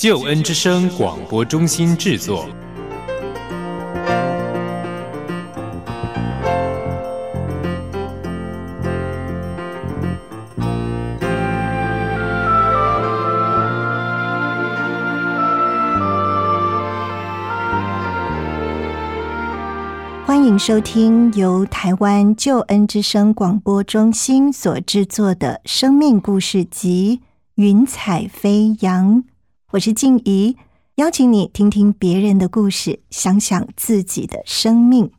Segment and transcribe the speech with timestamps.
[0.00, 2.48] 救恩之声广播中心制作。
[20.24, 27.20] 欢迎收听由台湾救恩之声广播中心所制作的生命故事集
[27.56, 29.22] 《云彩飞扬》。
[29.72, 30.56] 我是静怡，
[30.96, 35.12] 邀请你听听别人的故事，想想自己的生命。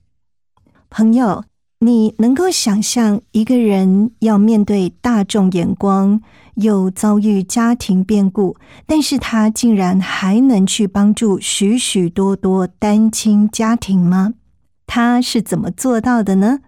[0.89, 1.45] 朋友，
[1.79, 6.21] 你能够想象一个人要面对大众眼光，
[6.55, 14.33] 又遭遇家庭变故，但是他竟然还能去帮助许许多多单亲家庭吗？
[14.85, 16.59] 他是怎么做到的呢？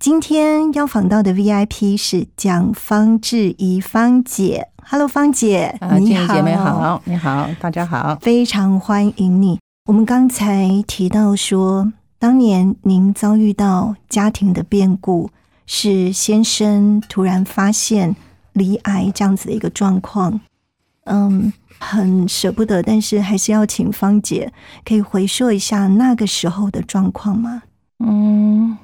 [0.00, 4.68] 今天邀访到的 VIP 是蒋方志怡芳姐。
[4.88, 9.58] Hello，芳姐，你好，姐妹好，你好，大家好，非常欢迎你。
[9.86, 15.28] 我们刚才提到说，当年您遭遇到家庭的变故，
[15.66, 18.14] 是先生突然发现
[18.52, 20.40] 离癌这样子的一个状况，
[21.06, 24.52] 嗯，很舍不得，但是还是要请芳姐
[24.84, 27.64] 可以回溯一下那个时候的状况吗？
[27.98, 28.78] 嗯，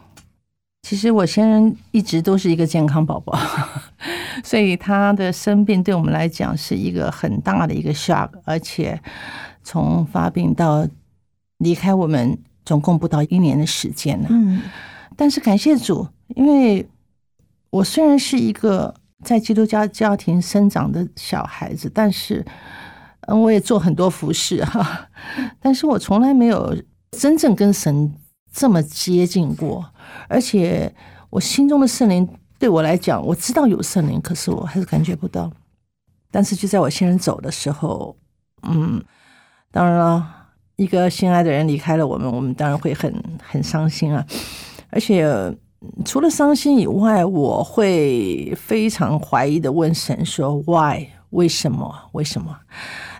[0.83, 3.39] 其实我先生一直都是一个健康宝宝，
[4.43, 9.01] 所以他的生病对我们来讲是一个很大的一个 shock，而且
[9.63, 10.87] 从发病到
[11.59, 14.29] 离开我们，总共不到一年的时间呢。
[14.31, 14.63] 嗯，
[15.17, 16.89] 但是感谢主，因为
[17.71, 18.95] 我虽然是一个
[19.25, 22.45] 在基督教家庭生长的小孩子，但是
[23.29, 25.09] 嗯，我也做很多服饰哈，
[25.61, 26.77] 但是我从来没有
[27.13, 28.13] 真正跟神。
[28.55, 29.83] 这么接近过，
[30.29, 30.95] 而且
[31.31, 32.29] 我心中的圣灵
[32.63, 35.51] 对我来讲，我知道有圣灵，可是我还是感觉不到。
[36.31, 38.17] 但是就在我先生走的时候，
[38.63, 39.03] 嗯，
[39.73, 40.25] 当然了，
[40.77, 43.13] 一个心爱的人离开了我们，我们当然会很
[43.43, 44.25] 很伤心啊。
[44.91, 45.27] 而且
[46.05, 51.09] 除了伤心以外，我会非常怀疑的问神说：“Why？
[51.31, 51.93] 为什么？
[52.13, 52.57] 为什么？”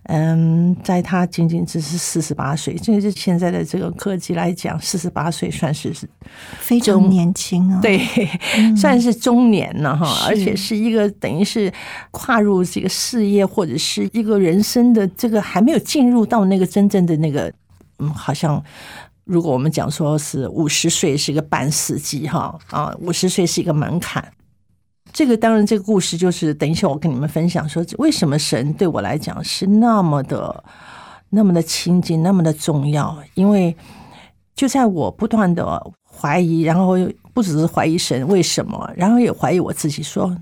[0.05, 6.09] 嗯，在他仅仅只是四十八岁，就是现在的这个科技来讲，四十八岁算是是
[6.59, 8.01] 非常年轻啊，对，
[8.77, 11.73] 算是中年了哈，而且是一个等于是
[12.11, 17.53] 跨入这个事业或者是一个人生的这个还没有进入到那个真正的那个，
[18.01, 18.61] 嗯，好像
[19.25, 24.33] 如果我们讲说是五十岁是一个半世纪哈啊，五十岁是一个门槛。
[25.13, 30.65] 这个当然，这个故事就是等一下我跟你们分享说，为什么神对我来讲是那么的、
[31.31, 33.17] 那么的亲近、那么的重要？
[33.35, 33.77] 因为
[34.55, 36.95] 就在我不断的怀疑，然后
[37.35, 40.35] 不只是怀疑神为什么，然后也怀疑我自己说。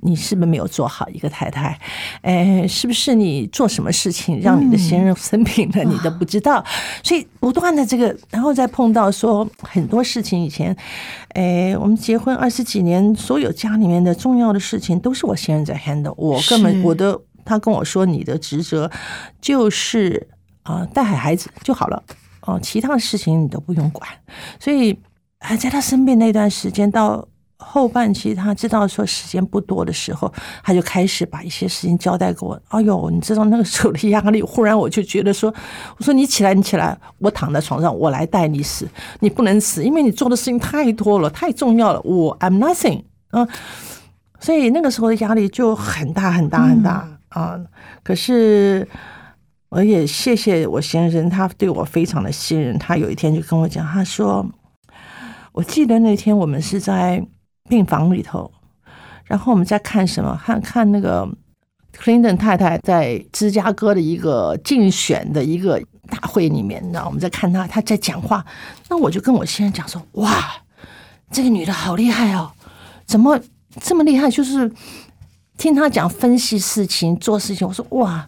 [0.00, 1.76] 你是不是没有做好一个太太？
[2.22, 6.64] 哎，是不是你做什么事情让你的先生生病了，你都不知道？
[7.02, 10.40] 所以不断的这个，然后再碰到说很多事情。
[10.40, 10.76] 以前，
[11.30, 18.88] 哎，我们结婚二十几年，所有家里面的重要的事情都是我先生在 handle，我根本我的他跟我说，你的职责
[19.40, 20.28] 就是
[20.62, 22.00] 啊带好孩子就好了，
[22.42, 24.08] 哦，其他的事情你都不用管。
[24.60, 24.96] 所以
[25.40, 27.26] 还在他生病那段时间到。
[27.60, 30.32] 后半期，他知道说时间不多的时候，
[30.62, 32.60] 他就开始把一些事情交代给我。
[32.68, 35.52] 哎呦，你知道那个时候的压力，忽然我就觉得说，
[35.98, 42.00] 我说你起来，你起来，我躺在床上，我来带你死，你不能死，因为你做的事情太多了，太重要了。
[42.02, 43.46] 我 I'm nothing 啊，
[44.38, 47.58] 所以那个时候的压力就很大很大很大啊。
[48.04, 48.88] 可是
[49.68, 52.78] 我也谢谢我先生，他对我非常的信任。
[52.78, 54.46] 他有一天就跟我讲，他说，
[55.52, 57.26] 我记得那天我们是在。
[57.68, 58.50] 病房里头，
[59.24, 60.38] 然后我们在看什么？
[60.42, 61.28] 看看那个
[61.92, 68.44] 克林顿太太在芝加哥的一个竞选的一个大会里面，你知道我们在看她，她在讲话。
[68.88, 70.44] 那我就跟我先生讲说：“哇，
[71.30, 72.50] 这个女的好厉害哦，
[73.06, 73.38] 怎么
[73.80, 74.30] 这么厉害？
[74.30, 74.70] 就是
[75.56, 78.26] 听她讲分析事情、做事情。”我说：“哇！”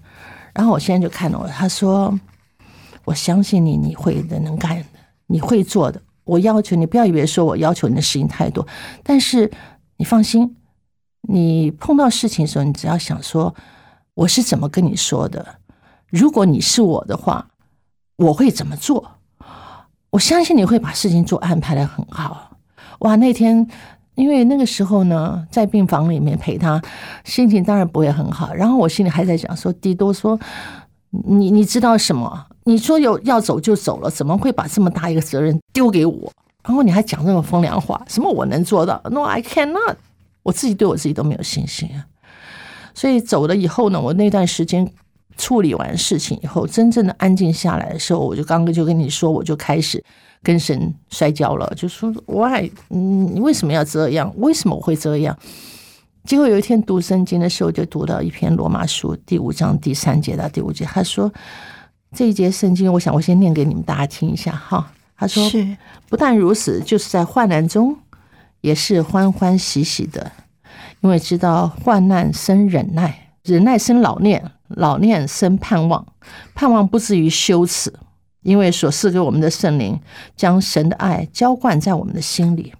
[0.52, 2.18] 然后我先生就看了，他说
[3.06, 4.84] ：“我相信你，你会的，能干的，
[5.28, 8.64] 你会做的。”我要求你不要以为说我要求你的事情太多，
[9.02, 9.50] 但是
[9.96, 10.56] 你放心，
[11.22, 13.52] 你碰到事情的时候，你只要想说
[14.14, 15.44] 我是怎么跟你说的，
[16.08, 17.48] 如果你是我的话，
[18.16, 19.18] 我会怎么做？
[20.10, 22.56] 我相信你会把事情做安排的很好。
[23.00, 23.66] 哇，那天
[24.14, 26.80] 因为那个时候呢，在病房里面陪他，
[27.24, 28.54] 心情当然不会很好。
[28.54, 30.38] 然后我心里还在讲说，迪多说，
[31.10, 32.46] 你你知道什么？
[32.70, 36.32] 你说有要走就走了，怎么会把这么大一个责任丢给我？
[36.62, 39.96] 然后你还讲这种风凉话，什么我能做到？No, I cannot。
[40.44, 42.06] 我自己对我自己都没有信心啊。
[42.94, 44.90] 所以走了以后呢，我那段时间。
[45.38, 50.04] 处理完事情以后，真正的安静下来的时候，我就刚刚就跟你说，我就开始
[50.42, 52.70] 跟神摔跤了，就说：“Why？
[52.90, 54.30] 嗯，你为什么要这样？
[54.36, 55.34] 为什么我会这样？”
[56.26, 61.32] 结果有一天读圣经的时候，就读到一篇罗马书第五章第三节到第五节，他说
[62.14, 65.76] ：“这一节圣经，我想我先念给你们大家听一下哈。”他说：“是
[66.08, 67.96] 不但如此，就是在患难中
[68.60, 70.32] 也是欢欢喜喜的，
[71.00, 76.06] 因为知道患难生忍耐，忍耐生老练。”老念生盼望，
[76.54, 77.92] 盼望不至于羞耻，
[78.42, 79.98] 因为所赐给我们的圣灵
[80.36, 82.72] 将神的爱浇灌在我们的心里。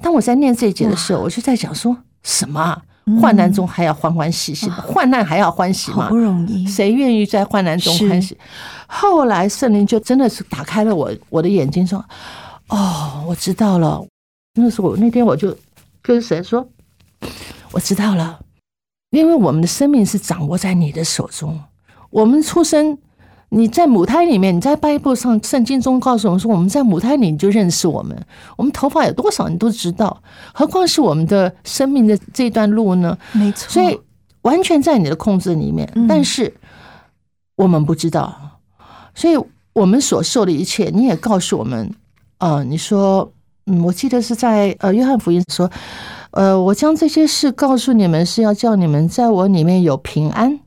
[0.00, 2.80] 当我在念这一节的时候，我就在想说什么？
[3.20, 6.08] 患难中还要欢欢喜喜，患难还要欢喜嘛？
[6.08, 8.36] 不容易，谁愿意在患难中欢喜？
[8.88, 12.04] 后来圣灵就真的是打开了我我的眼睛，说
[12.68, 14.04] ：“哦，我知道了。”
[14.58, 15.56] 那时候那天我就
[16.02, 16.68] 跟神说
[17.70, 18.40] ：“我知道了。”
[19.10, 21.60] 因为我们的生命是掌握在你的手中，
[22.10, 22.98] 我们出生，
[23.50, 28.16] 你在母胎里面，你在拜布上、圣经中告诉我们说，我们在母胎里你就认识我们，
[28.56, 30.22] 我们头发有多少你都知道，
[30.52, 33.16] 何况是我们的生命的这段路呢？
[33.32, 33.98] 没错，所以
[34.42, 36.52] 完全在你的控制里面，但是
[37.56, 38.34] 我们不知道，
[39.14, 39.36] 所以
[39.72, 41.94] 我们所受的一切，你也告诉我们，
[42.38, 43.32] 啊，你说，
[43.66, 45.70] 嗯，我记得是在呃约翰福音说。
[46.32, 50.60] 呃，我将这些事告诉你们，是要叫你们在我里面有平安，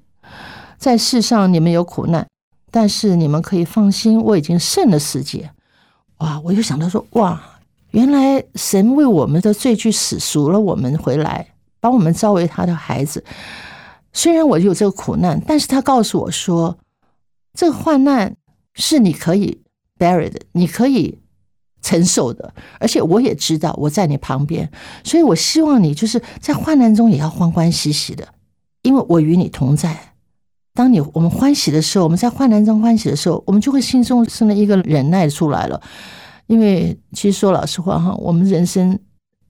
[0.80, 2.26] 在世上你们有苦难，
[2.72, 5.52] 但是你们可以放心，我已经胜了世界。
[6.18, 6.40] 哇！
[6.44, 7.42] 我就想到说，哇，
[7.92, 13.24] 原来神为我们的罪去死，赎了我们回来，把我们召为他的孩子。
[14.14, 16.78] 虽然我有这个苦难，但是他告诉我说，
[17.54, 18.36] 这个患难
[18.74, 19.62] 是你可以
[19.98, 21.20] bear 的，你可以。
[21.82, 24.70] 承受的，而且我也知道我在你旁边，
[25.02, 28.28] 所以我希望你就是在患难中也要欢欢喜喜的，
[28.82, 30.09] 因为我与你同在。
[30.80, 35.82] 当你我们欢喜的时候，我们在患难中欢喜的时候，我们就会心中生了一个忍耐出来了。
[36.48, 38.98] 因为其实说老实话哈，我们人生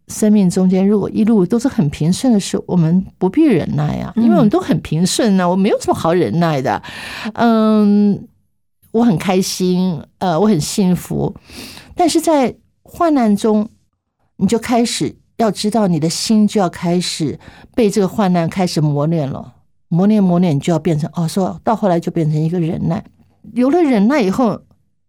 [0.07, 6.81] 生命中间如果一路都是很平顺的时候，我们不必忍耐啊，因为我们都很平顺呢，我没有什么好忍耐的。
[7.35, 8.27] 嗯，
[8.91, 11.35] 我很开心，呃，我很幸福。
[11.93, 13.69] 但是在患难中，
[14.37, 17.39] 你就开始要知道，你的心就要开始
[17.75, 19.53] 被这个患难开始磨练了，
[19.89, 23.03] 磨练磨练，你就要变成哦，说到后来就变成一个忍耐。
[23.53, 24.61] 有了忍耐以后，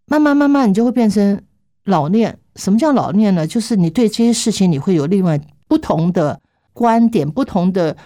[0.06, 1.40] 慢慢慢慢，你就会变成
[1.84, 2.36] 老练。
[2.56, 3.46] 什么叫老练呢？
[3.46, 6.40] 就是你对这些事情，你会有另外不同的
[6.72, 7.96] 观点、不同的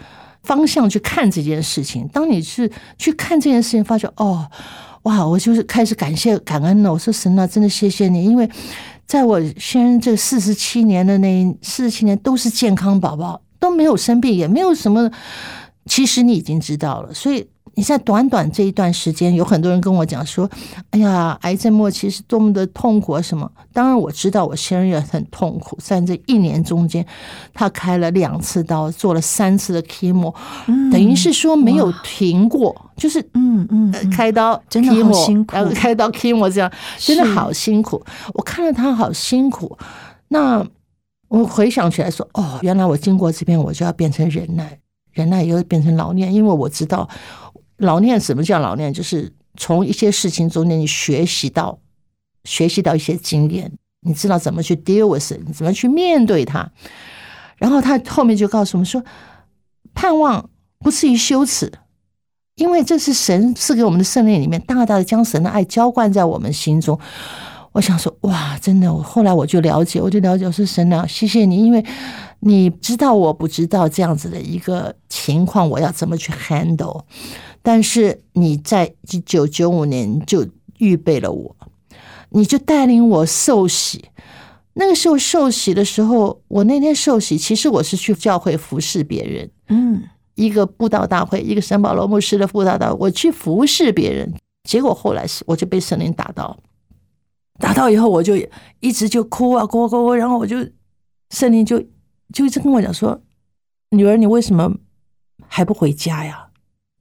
[0.43, 2.06] 方向去看这件事情。
[2.12, 4.47] 当你是去看这件事情，发觉哦。
[5.05, 5.27] 哇！
[5.27, 6.91] 我就是开始感谢感恩了。
[6.91, 8.49] 我说神啊，真的谢谢你，因为
[9.06, 15.11] 在我先这四十七年的那四十七年都是健康宝宝，都没有生病，也没有什么。
[15.87, 17.47] 其实你已经知道了，所以。
[17.77, 20.49] 你在短短这一段时间，有很多人跟我讲说
[20.91, 23.51] ：“哎呀，癌症末期是多么的痛苦啊！”什么？
[23.73, 25.77] 当然我知道，我先生也很痛苦。
[25.82, 27.05] 在这一年中间，
[27.53, 30.32] 他开了两次刀，做了三次的 chemo，
[30.93, 38.01] 等于是说没有停过，就是嗯嗯，开刀真的好辛苦，然后开刀 chemo 这样，真的好辛苦。
[38.35, 39.77] 我看了他好辛苦，
[40.29, 40.65] 那
[41.27, 44.79] 我回想起来说：“哦，原来我经过这边，我就要变成忍耐，
[45.15, 47.09] 忍耐又变成老练，因为我知道。”
[47.79, 48.93] 老练什么叫老练？
[48.93, 51.77] 就是从一些事情中间你学习到，
[52.44, 56.71] 学习到一些经验，你知道怎么去 deal with，你怎么去面对它。
[57.56, 59.03] 然后他后面就告诉我们说，
[59.93, 61.73] 盼望不至于羞耻，
[62.55, 66.99] 因为这是神赐给我们的圣灵里面，大大的将神的爱浇灌在我们心中。
[67.73, 68.94] 我想说，哇，真的！
[68.94, 71.85] 我后来我就了解，我就了解，我说神啊，谢谢你，因为
[72.46, 77.03] 你知道我不知道这样子的一个情况，我要怎么去 handle。
[77.63, 80.46] 但是你在一九九五年就
[80.77, 81.56] 预备了我，
[82.29, 84.05] 你就带领我受洗。
[84.74, 89.51] 那个时候受洗的时候，我那天受洗，其实我是去教会服侍别人。
[89.69, 90.03] 嗯，
[90.34, 94.31] 一个布道大会，一个圣保罗牧师的布道大会，我去服侍别人。
[94.69, 96.55] 结果后来是我就被圣灵打到，
[97.58, 98.34] 打到以后我就
[98.81, 100.56] 一直就哭啊哭哭哭，然后我就
[101.31, 101.82] 圣灵就
[102.33, 103.21] 就一直跟我讲说
[103.91, 104.73] ：“女儿，你为什么
[105.47, 106.49] 还不回家呀？”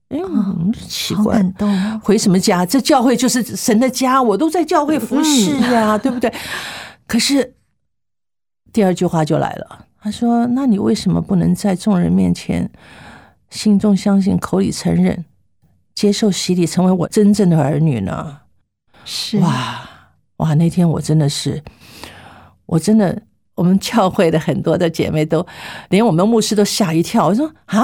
[0.09, 2.01] 哎，嗯奇怪，感动哦。
[2.03, 2.65] 回什么家？
[2.65, 6.31] 这教会就是神的家，我都在教会服侍呀，对不对？
[7.07, 7.55] 可是
[8.71, 12.69] 第二句话就来了，他说：“那你为什么不能在众人面前，
[13.49, 15.25] 心中相信，口里承认，
[15.95, 18.39] 接受洗礼，成为我真正的儿女呢？”
[19.05, 19.89] 是哇
[20.37, 20.53] 哇！
[20.53, 21.63] 那天我真的是，
[22.67, 23.23] 我真的，
[23.55, 25.45] 我们教会的很多的姐妹都，
[25.89, 27.27] 连我们牧师都吓一跳。
[27.27, 27.83] 我说啊，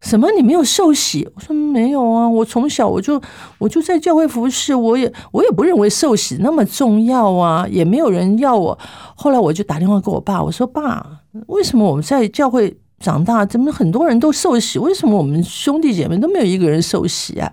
[0.00, 0.30] 什么？
[0.32, 1.28] 你没有受洗？
[1.34, 3.20] 我说没有啊，我从小我就
[3.58, 8.78] 我就在教会服侍，我也我也不认为受洗那么重要啊，也没有人要我。
[9.14, 14.78] 后来我就打电话给我爸，我说爸，为什么我们在教会长大，怎么很多人都受洗？
[14.78, 17.52] 为什么我们兄弟姐妹都没有一个人受洗啊？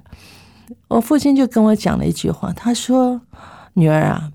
[0.88, 3.20] 我父亲就跟我讲了一句话，他说
[3.76, 4.32] ：“女儿啊，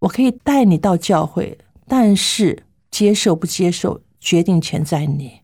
[0.00, 5.40] 我可以带你到教会，但是接受不接受，决定权在你。”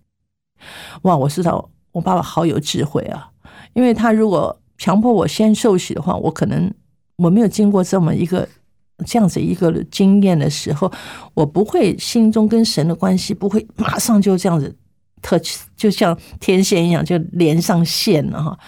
[1.03, 3.31] 哇，我知道我爸爸好有智慧啊，
[3.73, 6.73] 因为他如果强迫我先受洗的话，我可能
[7.17, 8.49] 我没有经过这么一个
[9.05, 10.91] 这样子一个经验的时候，
[11.35, 14.75] 我不会心中跟神的关系不会马上就这样子
[15.21, 15.41] 特
[15.77, 18.59] 就像天线一样就连上线了哈。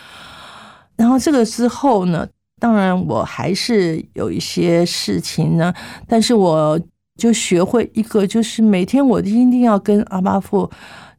[0.96, 2.26] 然后这个之后呢，
[2.60, 5.72] 当然我还是有一些事情呢，
[6.08, 6.80] 但是我
[7.16, 10.70] 就学会一个，就是每天我一定要跟阿巴父，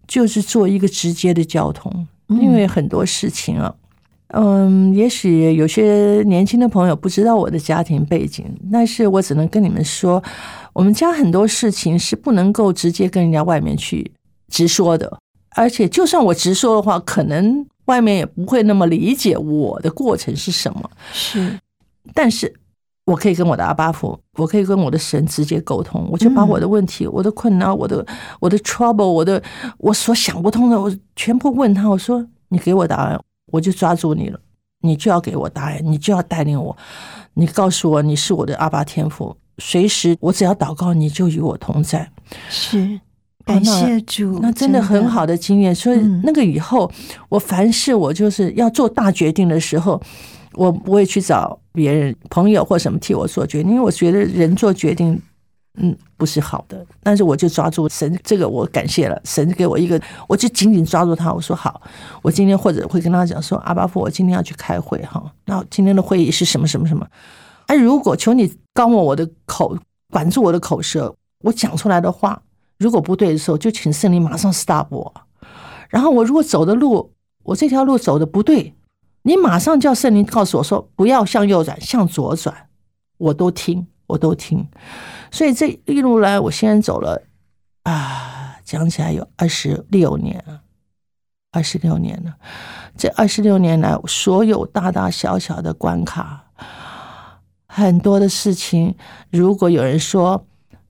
[0.07, 3.73] 就是做一个直接的交通，因为很多事情啊，
[4.29, 10.21] 嗯，也许有些年轻的朋友不知道我的家庭背景，但是我只能跟你们说，
[10.73, 14.11] 我们家很多事情是不能够直接跟人家外面去
[14.49, 15.19] 直说的，
[15.55, 17.65] 而且就算我直说的话，可能。
[17.85, 21.55] 外面也不会那么理解我的过程是什么，是，
[22.15, 22.51] 但是
[23.05, 28.05] 我可以跟我的阿巴佛，我可以跟我的神直接沟通，我就把我的问题、我的困难、我的
[28.39, 29.41] 我的 trouble、我的
[29.77, 31.87] 我所想不通的，我全部问他。
[31.87, 33.19] 我说：“你给我答案，
[33.51, 34.39] 我就抓住你了。
[34.81, 36.75] 你就要给我答案，你就要带领我。
[37.35, 42.11] 你告诉我你是我的阿巴天父，随时我只要祷告，你就与我同在。”
[42.49, 42.99] 是。
[43.45, 45.75] 感谢主，那真的很好的经验。
[45.75, 46.91] 所以那个以后，
[47.29, 50.01] 我凡事我就是要做大决定的时候，
[50.55, 55.21] 我不会去找别人、朋友或什么替我做决定，因为我觉得人做决定，
[55.77, 56.85] 嗯，不是好的。
[57.03, 61.33] 但是我就抓住神，这个我感谢了神给我一个，我就紧紧抓住他。
[61.33, 61.81] 我说好，
[62.21, 65.31] 我今天或者会跟他讲说，阿巴父，我今天要去开会哈。
[65.45, 67.05] 那今天的会议是什么什么什么？
[67.67, 69.77] 哎，如果求你刚我我的口，
[70.11, 72.41] 管住我的口舌，我讲出来的话。
[72.77, 75.13] 如果不对的时候，就请圣灵马上 stop 我。
[75.89, 77.09] 然后我如果走的路，
[77.43, 78.73] 我这条路走的不对，
[79.27, 82.69] 你马上叫圣灵告诉我说不要向右转，向左转。
[83.17, 84.67] 我都听，我都听。
[85.31, 87.23] 所以这一路来，我先走了
[87.83, 90.61] 啊，讲起来有二十六年了，
[91.51, 92.35] 二十六年了。
[92.95, 96.51] 这二十六年来，所有大大小小的关卡，
[97.67, 98.95] 很多的事情，
[99.31, 100.45] 如果有人说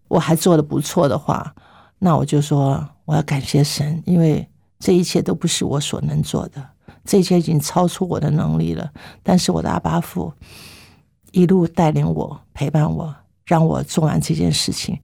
[0.10, 1.56] 我还做的不错的话，
[2.00, 4.46] 那我就说，我要感谢神，因为
[4.80, 6.62] 这一切都不是我所能做的，
[7.06, 8.90] 这些已经超出我的能力了。
[9.24, 10.34] 但是我的阿巴父
[11.32, 15.00] 一路带领我，陪伴我，让我做完这件事情。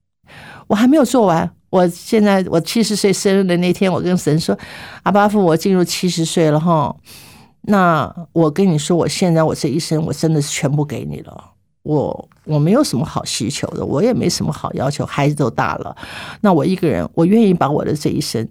[0.67, 4.58] 我还没有做完，我现在我七十岁生日的那天，我跟神说
[5.03, 6.96] ：“阿巴父，我进入七十岁了哈。
[7.62, 11.51] 那我跟你说，我现在我这一生，我真的是全部给你了。”
[11.84, 15.96] 我我没有什么好需求的，我也没什么好要求，孩子都大了，
[16.41, 18.48] 那我一个人，我愿意把我的这一生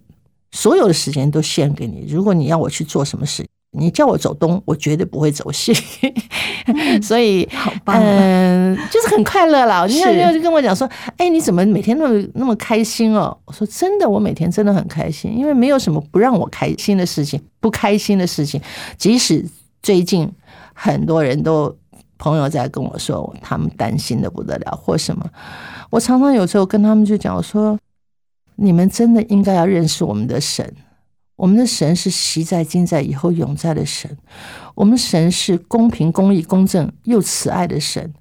[0.53, 2.07] 所有的时间都献给你。
[2.09, 5.73] 如果你要我去做什么事，你叫我走东，我绝对不会走西。
[7.03, 9.87] 所以，好棒，嗯，就是很快乐啦。
[9.87, 13.37] 你看，就跟我讲说，哎，你怎么每天那么那么开心哦？
[13.45, 18.61] 我说真的，我每天真的很开心，因为没有什么不让我开心的事情，不开心的事情。
[18.99, 19.45] 即使
[19.83, 20.31] 最近
[20.75, 21.75] 很多人都。
[22.23, 25.25] 朋友在跟我说，他们担心的不得了，或什么。
[25.89, 27.79] 我常常有时候跟他们就讲，我说
[28.63, 30.75] ：“你们真的应该要认识我们的神，
[31.37, 34.15] 我们的神是习在、今在、以后永在的神。
[34.75, 38.13] 我们神是公平、公义、公正又慈爱的神。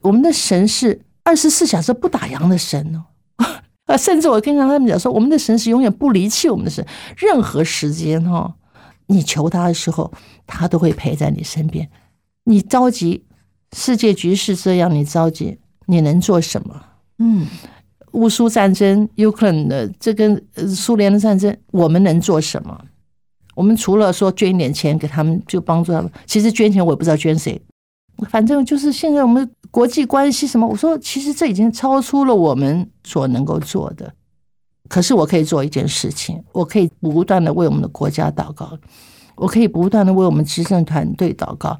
[0.00, 3.04] 我们的神是二十四小时不打烊的神哦。
[3.84, 8.54] 啊， 甚至我跟他们讲说，我们的神是永远不离弃我们的神，任何时间哈，
[9.08, 10.10] 你求他的时候，
[10.46, 11.88] 他都会陪在你身边。”
[12.44, 13.26] 你着急，
[13.76, 16.82] 世界局势这样，你着急，你能做什么？
[17.18, 17.46] 嗯，
[18.12, 20.42] 乌苏战争、乌克兰的这跟
[20.74, 22.80] 苏联的战争，我们能做什么？
[23.54, 26.10] 我们除了说捐一点钱给他们，就帮助他们。
[26.26, 27.60] 其实捐钱我也不知道捐谁，
[28.30, 34.12] 反正就是现在我们国际关系什么，我说其实这已经超出了我们所能够做的。
[34.88, 38.78] 可是我可以做一件事情，我可以不断的为我们的国家祷告。
[39.36, 41.78] 我可以不断的为我们执政团队祷告。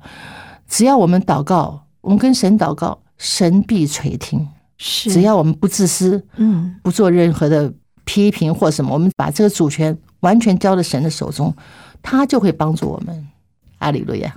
[0.69, 4.47] 只要我们祷告，我们跟神祷告，神必垂听。
[4.79, 7.73] 是只要我们不自私，嗯不做任何的
[8.05, 11.55] 批评或什么，我们把这个主权完全交到神的手中，
[12.01, 13.27] 他就会帮助我们。
[13.79, 14.35] 阿里路亚。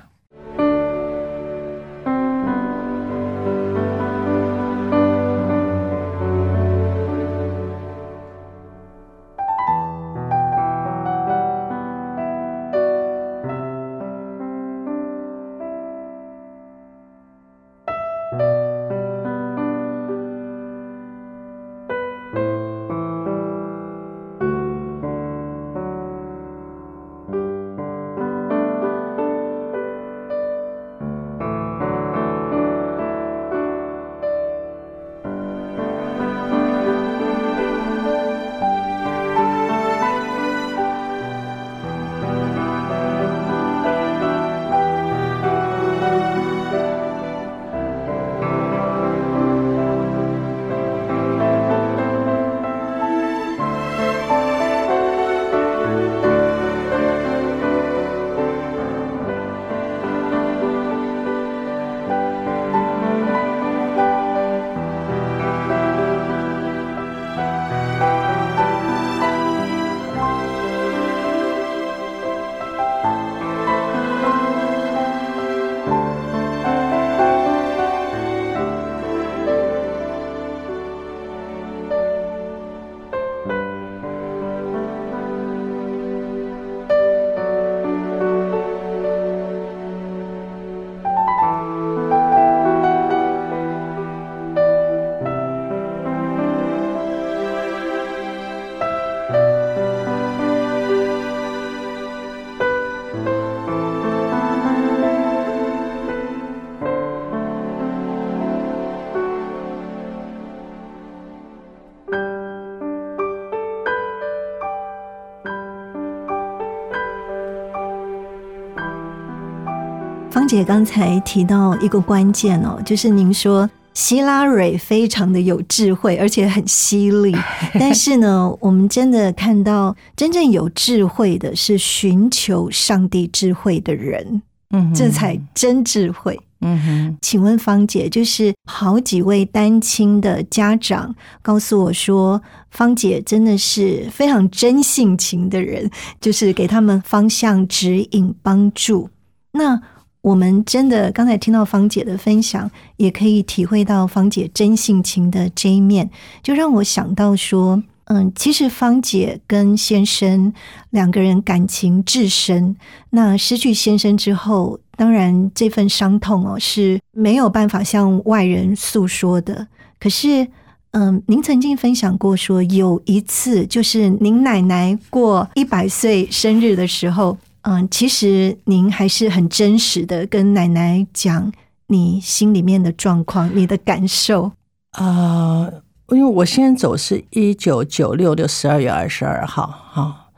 [120.52, 127.34] 姐刚才提到一个关键哦，就是您说希拉蕊非常的有智慧，而且很犀利。
[127.80, 136.38] 但是呢，我们真的看到真正有智慧的是寻求上帝智慧的人，嗯，这才真智慧。
[136.60, 149.10] 嗯哼，请问芳姐，就是好几位单亲的家长告诉我说，芳姐真的是非常真性情的人，就是给他们方向指引帮助。
[149.54, 149.82] 那
[150.22, 156.08] 我们真的刚才听到芳姐的分享，也可以体会到芳姐真性情的这一面，
[156.44, 160.54] 就让我想到说，嗯，其实芳姐跟先生
[160.92, 162.76] 两个人感情至深，
[163.10, 169.66] 那失去先生之后，当然这份伤痛哦是没有办法向外人诉说的。
[170.00, 170.48] 可是，
[170.92, 177.36] 嗯，您曾经分享过说，有一次就是您奶奶过一百岁生日的时候。
[177.64, 181.52] 嗯，其实您还是很真实的跟奶奶讲
[181.88, 184.52] 你心里面的状况、你的感受。
[184.92, 185.70] 啊、
[186.10, 190.32] 因为我先走是一九九六的十二月二十二号，哈、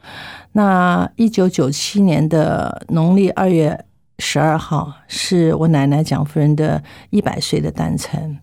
[0.51, 3.86] 那一九九七年的农历二月
[4.19, 8.38] 十二号是我奶奶蒋夫人的一百岁的诞辰。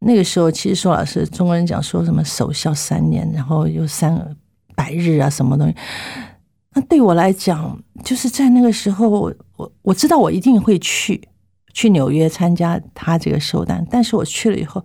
[0.00, 4.36] 那个时候，其实说老师，中国人讲说什么守孝三年，然后有三
[4.74, 5.74] 百日啊，什么东西。
[6.74, 11.20] 那对我来讲，就是在那个时候，我我知道我一定会去
[11.74, 14.82] 去纽约参加他这个寿诞，但是我去了以后，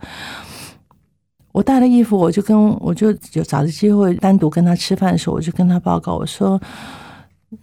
[1.54, 6.62] 我带了衣服，我就跟我就有找着机会单独跟他吃饭的时候，我就跟他报告，我说：“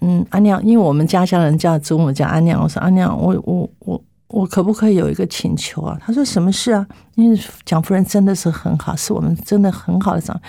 [0.01, 10.41] 嗯，阿娘，因为我们家乡人叫祖母叫阿娘，我说阿娘，我我我我可不可以有一个请求啊？”他说：“什么事啊？”因为蒋夫人真的是很好，是我们真的很好的长。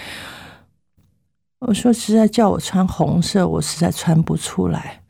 [1.60, 5.02] 我说实在叫我穿红色，我实在穿不出来。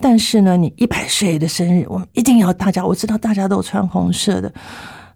[0.00, 4.52] 但是呢，你一百岁的生日，我们一定要大家，我知道大家都穿红色的。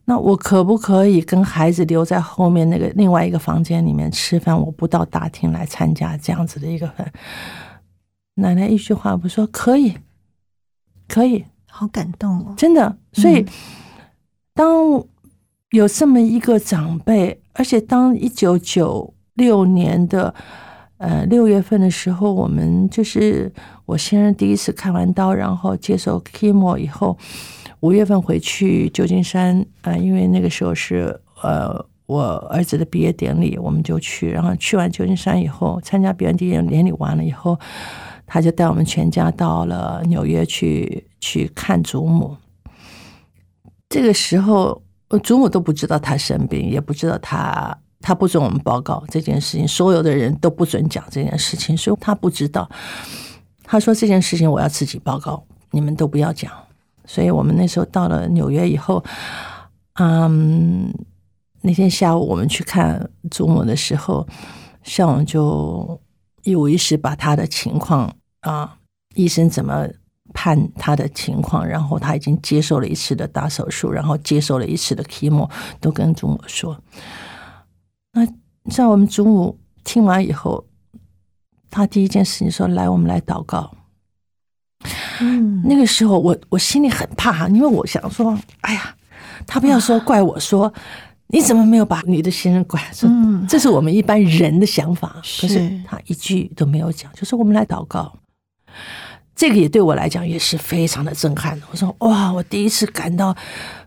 [0.05, 4.59] 那我可不可以跟孩子留在后面那个另外一个房间里面吃饭？
[4.59, 7.13] 我不到大厅来参加这样子的一个饭。
[8.35, 9.95] 奶奶一句话不说，可以，
[11.09, 12.55] 可以，好感动哦！
[12.57, 12.97] 真的。
[13.13, 13.45] 所以，
[14.55, 15.05] 当
[15.71, 20.35] 有这么一个长辈，而且当一九九六年的
[20.99, 23.51] 呃六月份的时候，我们就是
[23.87, 27.17] 我先生第一次开完刀，然后接受 chemo 以后，
[27.81, 37.59] 五月份回去旧金山啊、呃因为那个时候是呃我儿子的毕业典礼，我们就去，然后去完旧金山以后，参加毕业典礼典礼完了以后，
[38.27, 42.37] 他就带我们全家到了纽约去去看祖母。
[43.89, 44.83] 这个时候，
[45.23, 52.69] 祖母都不知道他生病，也不知道他他不准我们报告这件事情，所有的人都不准讲这件事情，所以他不知道。
[53.65, 56.51] 他说这件事情我要自己报告，你们都不要讲。
[57.05, 59.05] 所以我们那时候到了纽约以后，
[59.95, 60.93] 嗯，
[61.63, 64.27] 那天下午我们去看祖母的时候，
[64.83, 66.01] 校长就
[66.43, 68.77] 一五一十把他的情况啊，
[69.15, 69.89] 医生怎么。
[70.35, 76.79] 判他的情况，然后他已经接受了一次的大手术，然后接受了一次的 chemo，都跟祖母说。
[78.19, 80.65] 那像我们祖母听完以后，
[81.71, 83.71] 他第一件事情说：“来，我们来祷告。”
[85.21, 88.95] 嗯，那个时候我我心里很怕，因为我想说：“哎呀，
[89.47, 90.73] 他不要说怪我说
[91.29, 95.17] 你怎么没有把你的先生管？”嗯，这是我们一般人的想法。
[95.41, 98.17] 可是他一句都没有讲，就说我们来祷告。
[99.35, 101.61] 这个也对我来讲也是非常的震撼。
[101.71, 103.37] 我说哇，我第一次感到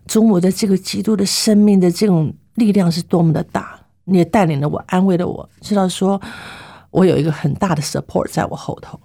[0.06, 3.78] 祖母的这个基督的生命的这种力量是多么的大。
[4.14, 6.20] 也带领了我，安慰了我，知道说
[6.90, 8.98] 我有一个很大的 support 在我后头。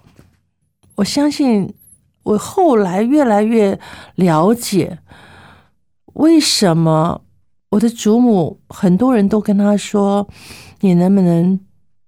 [0.96, 1.74] 我相信
[2.22, 3.78] 我后来越来越
[4.16, 4.98] 了解
[6.14, 7.22] 为什么
[7.70, 10.28] 我的祖母很多人都跟他说，
[10.80, 11.60] 你能不能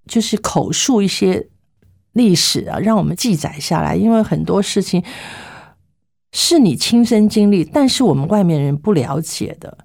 [0.07, 1.49] 就是口述一些。
[2.15, 5.01] 历史啊，让我们记载下来，因为很多事情
[6.33, 9.79] 是你亲身经历，但是我们外面人不了解的。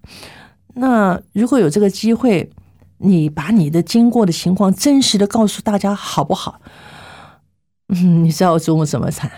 [0.74, 2.50] 那如果有这个机会，
[2.98, 6.62] 你把你的经过的情况真实的告诉大家，好不好？
[7.90, 9.32] 嗯，你知道我祖母怎么惨？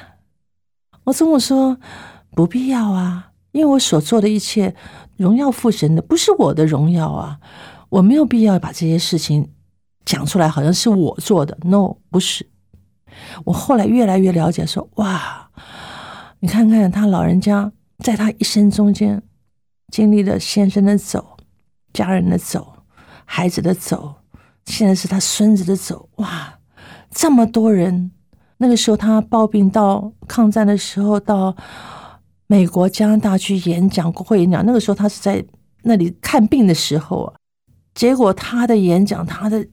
[1.05, 1.77] 我祖母说
[2.31, 4.75] 不必要啊，因为我所做的一切
[5.17, 7.39] 荣耀父神的，不是我的荣耀啊，
[7.89, 9.51] 我没有必要把这些事情
[10.05, 11.57] 讲出来，好像是我做的。
[11.63, 12.49] No，不是。
[13.45, 15.49] 我后来越来越了解，说哇，
[16.39, 19.23] 你看看他老人家在他一生中间
[19.91, 21.37] 经历了先生的走、
[21.93, 22.76] 家人的走、
[23.29, 24.15] 孩子的走，
[24.65, 26.57] 现在是他孙子的走，哇，
[27.11, 28.09] 这么多人。
[28.57, 31.55] 那个时候他抱病到抗战的时候，到
[32.47, 34.65] 美国、加拿大去演讲、国会演讲。
[34.65, 35.45] 那个时候他是在
[35.83, 37.35] 那里看病的时候啊，
[37.93, 39.67] 结果他的演讲，他的。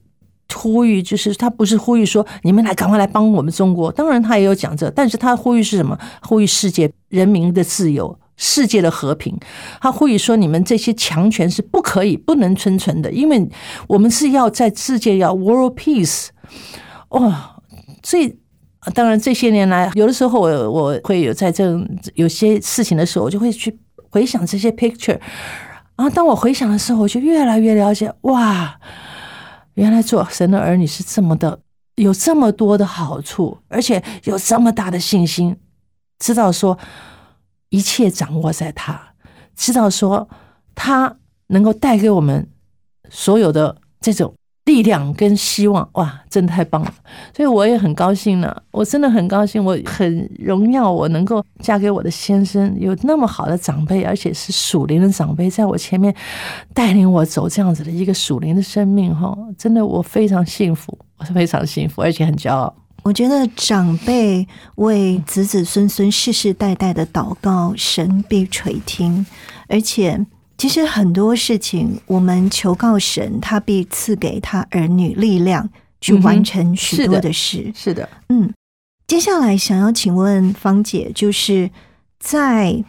[0.53, 5.97] 呼吁就是他不是呼吁说你们来赶快来帮我们中国，当然他也有讲这，但是他呼吁是什么？
[6.21, 9.37] 呼吁世界人民的自由、世界的和平。
[9.81, 13.49] 他呼吁说你们这些强权是不可以、不能生存的，因为
[13.87, 16.27] 我们是要在世界要 world peace。
[17.09, 17.57] 哇，
[18.01, 18.35] 这
[18.93, 21.79] 当然这些年来，有的时候我我会有在这
[22.15, 25.19] 有些事情的时候，我就会去回想这些 picture。
[25.97, 28.79] 然后当我回想的时候，我就越来越了解哇。
[29.75, 31.59] 原来做神的儿女是这么的，
[31.95, 35.57] 有这么多的好处，而且有这么大的信心，
[36.19, 36.77] 知道说
[37.69, 39.13] 一切掌握在他，
[39.55, 40.27] 知道说
[40.73, 42.47] 他能够带给我们
[43.09, 44.33] 所有的这种。
[44.65, 46.91] 力量跟希望，哇，真的太棒了！
[47.37, 56.11] 所以我也很高兴呢，我真的很高兴，我很荣耀，我能够嫁给我的先生，有那么好的长辈，而且是属灵的长辈，在我前面
[56.73, 62.75] 带领我走这样子的一个属灵的生命，哈，真的我非常幸福，我是非常幸福，而且很骄傲。
[63.05, 69.25] 我觉得长辈为子子孙孙世世代代的祷告，神必垂听，
[69.67, 70.25] 而且。
[70.57, 77.73] 其实很多事情，我们求告神，他必赐给他儿女力量去完成许多的事。
[77.75, 78.53] 是的，嗯。
[79.05, 81.69] 接下来想要请问芳姐，就是
[82.19, 82.81] 在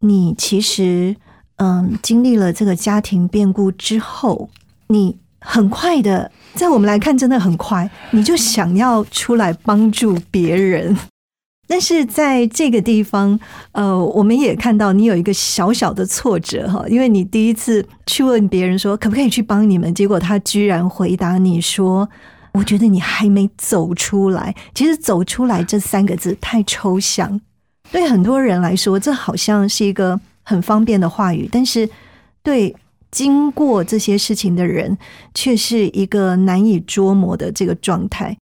[0.00, 1.14] 你其实
[1.58, 4.50] 嗯经历了这个家庭变故之后，
[4.88, 10.96] 你很快的，在我们来看真的很快，你就想要出来帮助别人。
[11.68, 13.38] 但是在这个地方，
[13.72, 22.06] 呃，我们也看到你有一个小小的挫折哈，因为你第一次去问别人说可不可以去帮你们，结果他居然回答你说
[22.52, 27.40] ：“我觉得你还没走出来。”其实“走出来”这三个字太抽象，
[27.90, 31.88] 对很多人来说，这好像是一个很方便的话语，但是
[32.42, 32.74] 对
[33.12, 34.98] 经过这些事情的人，
[35.34, 38.36] 却是一个难以捉摸的这个状态。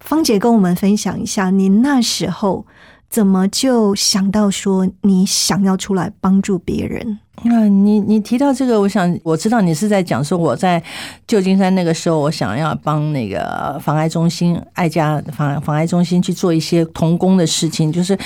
[0.00, 2.66] 芳姐跟我们分享一下，你那时候
[3.08, 7.18] 怎么就想到说你想要出来帮助别人？
[7.44, 10.82] 啊，你你提到这个，我想我知道你是在讲说我在
[11.26, 18.16] 旧金山那个时候，我想要帮那个防癌中心、爱家防防癌中心去做一些童工的事情，就是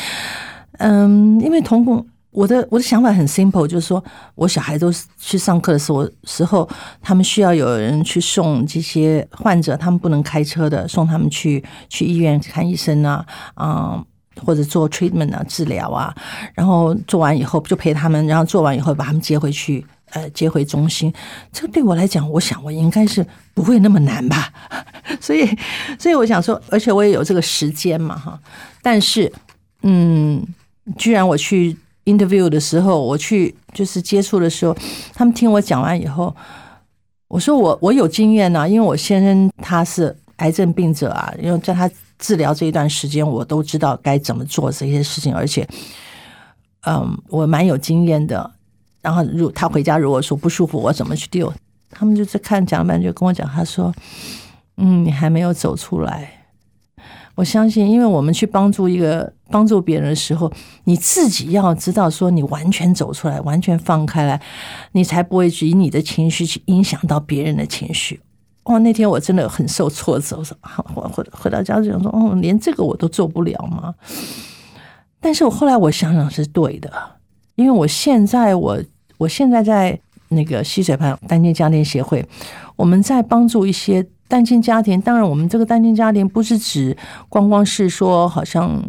[0.79, 4.03] 嗯，因为童工我的我的想法很 simple，就是说
[4.35, 6.69] 我小孩都去上课的时候时候，
[7.01, 13.25] 他们需要有人去送这些患者，他们不能开车的，送他们去去医院看医生啊，
[13.57, 14.05] 嗯，
[14.45, 16.15] 或者做 treatment 啊治疗啊，
[16.55, 21.13] 然后做完以后就陪他们，然后做完以后把他们接回去，呃，接回中心。
[21.51, 24.53] 这个对我来讲，我想我应该是不会那么难吧。
[25.19, 25.49] 所以，
[25.99, 28.39] 所以我想说，而且我也有这个时间嘛，哈。
[28.83, 29.33] 但是，
[29.83, 30.47] 嗯，
[30.99, 31.75] 居然我去。
[32.09, 34.75] Interview 的时候，我去就是接触的时候，
[35.15, 36.35] 他们听我讲完以后，
[37.29, 45.69] 我说我我有经验呐，因为我先生他是癌症病者啊，因为在他治疗这一段时间，我都知道该怎么做这些事情，而且，
[46.87, 48.51] 嗯，我蛮有经验的。
[49.01, 51.53] 然后，如他回家如果说不舒服，我怎么去 deal？
[51.91, 53.95] 他们就在看讲班，就跟我讲，他说
[54.77, 56.31] ：“嗯，你还没有走出来。”
[57.39, 60.53] 我相信，因为我们去帮助一个帮助别人的时候，
[60.87, 64.43] 你自己要知道说，你完全走出来，完全放开来，
[64.91, 68.19] 你才不会以你的情绪去影响到别人的情绪。
[68.65, 70.57] 哦，那天我真的很受挫折，我说
[70.93, 73.95] 回回回到家就想说，哦，连这个我都做不了吗？
[75.21, 76.93] 但是我后来我想想是对的，
[77.55, 78.83] 因为我现在我
[79.17, 79.97] 我现在在
[80.31, 82.27] 那个溪水畔单亲家庭协会，
[82.75, 84.05] 我们在帮助一些。
[84.29, 86.97] 单亲家庭，当然，我们这个单亲家庭不是指
[87.29, 88.81] 光光是说，好像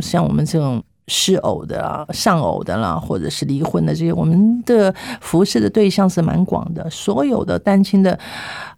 [0.00, 8.18] 像我们这种失偶的啊、丧偶的啦，或者是离婚的这些，我们的服侍的对象是蛮广的，所有的单亲的。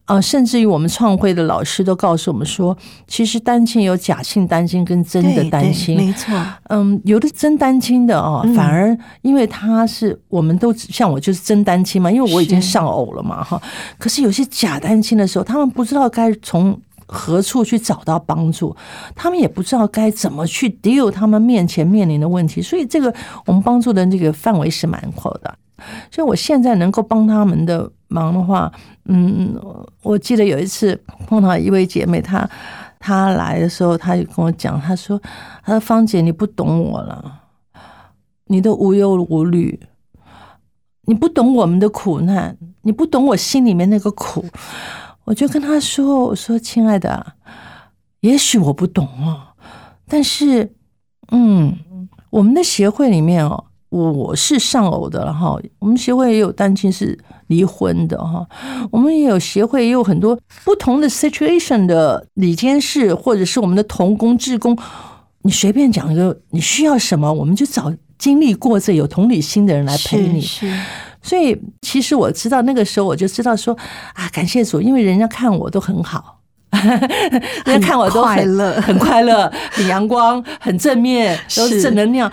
[0.06, 6.32] 啊，甚至于我们创会的老师都告诉我们说，其实单亲有假性单亲跟真的单亲，没错。
[6.68, 13.60] 嗯，有的真单亲的哦，反而因为他是我们都像我就是真单亲嘛，因为我已经丧偶了嘛哈。
[13.98, 18.76] 可是有些假单亲的时候，他们不知道该从何处去找到帮助，
[19.14, 23.14] 他们也不知道该怎么去 deal 他们面前面临的问题，所以这个
[23.46, 25.58] 我们帮助的这个范围是蛮阔的。
[26.10, 28.72] 所以我现在能够帮他们的忙的话，
[29.04, 29.54] 嗯，
[30.02, 32.48] 我记得有一次碰到一位姐妹，她
[32.98, 35.20] 她来的时候，她就跟我讲，她说
[35.62, 37.40] ：“她说芳姐，你不懂我了，
[38.46, 39.78] 你都无忧无虑，
[41.02, 44.44] 你不懂我们的苦难，你不懂我心里面那个苦。”
[45.26, 47.34] 我就跟他说：“我说，亲爱的，
[48.20, 49.42] 也许我不懂哦，
[50.08, 50.72] 但是，
[51.32, 51.76] 嗯，
[52.30, 58.46] 我们的协会里面哦。”我是丧偶的哈，我们协会也有单亲是离婚的哈，
[58.90, 64.76] 我们也有协会也有很多不同的 situation 的理监事或者是我们的同工志工，
[65.42, 70.42] 你随便讲一个你需要什么，我们就找经历过这有同理心的人来陪你。
[70.42, 70.70] 是，
[71.26, 73.76] 所以其实我知道那个时候我就知道说
[74.14, 76.38] 啊，感谢主，因为人家看我都很好，
[77.66, 82.30] 人家看我都快乐， 很快乐，很阳光，很正面， 都是正能量。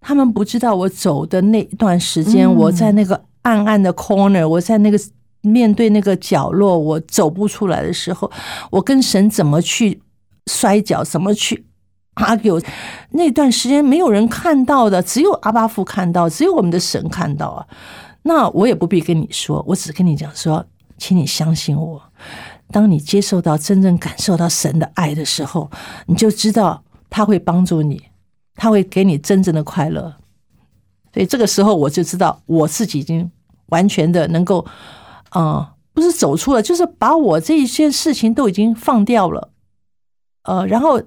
[0.00, 4.98] 他们不知道我走的那段时间，我在那个暗暗的 corner，我在那个
[5.42, 8.28] 面对那个角落，我走不出来的时候，
[8.70, 10.02] 我跟神怎么去
[10.50, 11.64] 摔跤，怎么去
[12.16, 12.60] argue，
[13.10, 17.66] 那段时间没有人看到的，只有阿巴夫看到，只有我们的神看到啊。
[18.28, 20.64] 那我也不必跟你说，我只跟你讲说，
[20.98, 22.02] 请你相信我。
[22.70, 25.70] 当你接受到真正感受到神的爱的时候，
[26.06, 28.02] 你就知道他会帮助你。
[28.60, 30.16] 他会给你真正的快乐，
[31.14, 33.30] 所以这个时候我就知道我自己已经
[33.66, 34.66] 完全的能够，
[35.28, 39.50] 啊，不是走出了，就是把我这一些事情都已经放掉了，
[40.48, 41.00] 呃，然后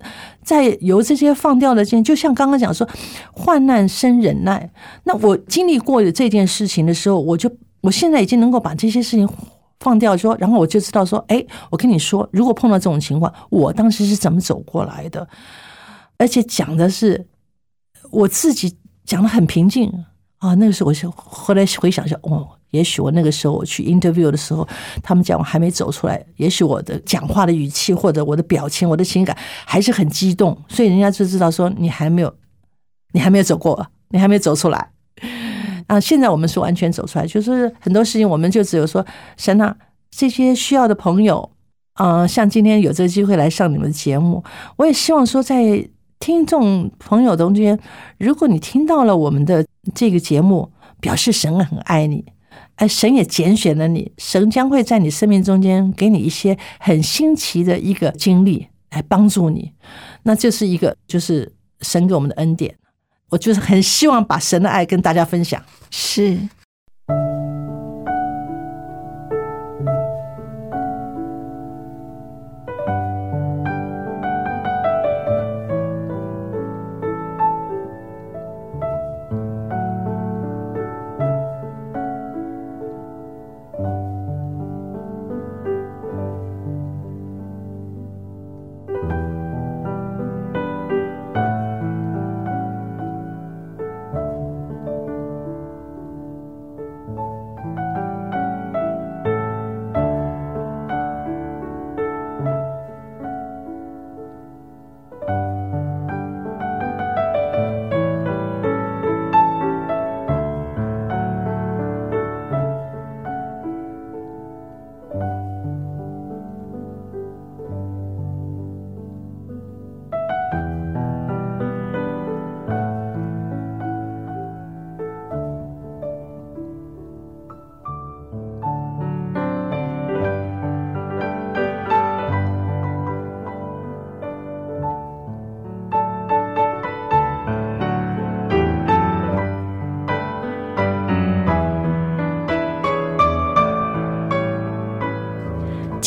[0.44, 2.88] 再由这些放掉的件，就像刚刚讲说，
[3.32, 4.72] 患难生忍耐。
[5.04, 7.52] 那我经历过的这件事情的时候，我就
[7.82, 9.28] 我现在已经能够把这些事情
[9.80, 15.28] 放掉，说，然后我就知道说，哎，我跟你说，如果碰到这种情况，我当时是怎么走过来的，
[16.18, 17.28] 而且讲的是。
[18.10, 19.90] 我自己讲的很平静
[20.40, 24.68] 啊，那个时候我就后来回想一下，哦，也许我那个时候我去 interview 的时候，
[25.04, 32.34] 他们讲我还没走出来，也许我的讲话的语气或者我的表情、我的情感还是很激动，所以人家就知道说你还没有，
[33.14, 34.90] 你还没有走过，你还没有走出来。
[35.88, 39.06] 啊，现在我们是完全走出来，就是很多事情我们就只有说，
[39.38, 39.76] 神啊，
[40.10, 41.52] 这些需要的朋友，
[41.94, 44.44] 啊，像今天有这个机会来上你们的节目，
[44.78, 45.88] 我也希望说在。
[46.22, 47.80] 听众朋友中间，
[48.20, 52.24] 如果你听到了我们的这个节目，表示神很爱你，
[52.82, 59.72] 哎，神也拣选了你，神将会在你生命中间给你一些很新奇的一个经历来帮助你，
[60.24, 62.76] 那就是一个就是神给我们的恩典。
[63.30, 65.64] 我就是很希望把神的爱跟大家分享。
[65.92, 66.40] 是。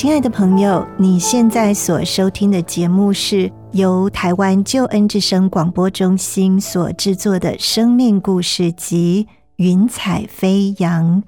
[0.05, 11.23] 亲爱的朋友，你现在所收听的节目是由台湾救恩之声广播中心所制作的生命故事集《云彩飞扬》。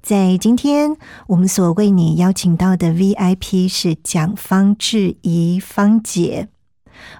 [0.00, 6.48] 在今天，我们所为你邀请到的 VIP 是蒋方志怡芳姐。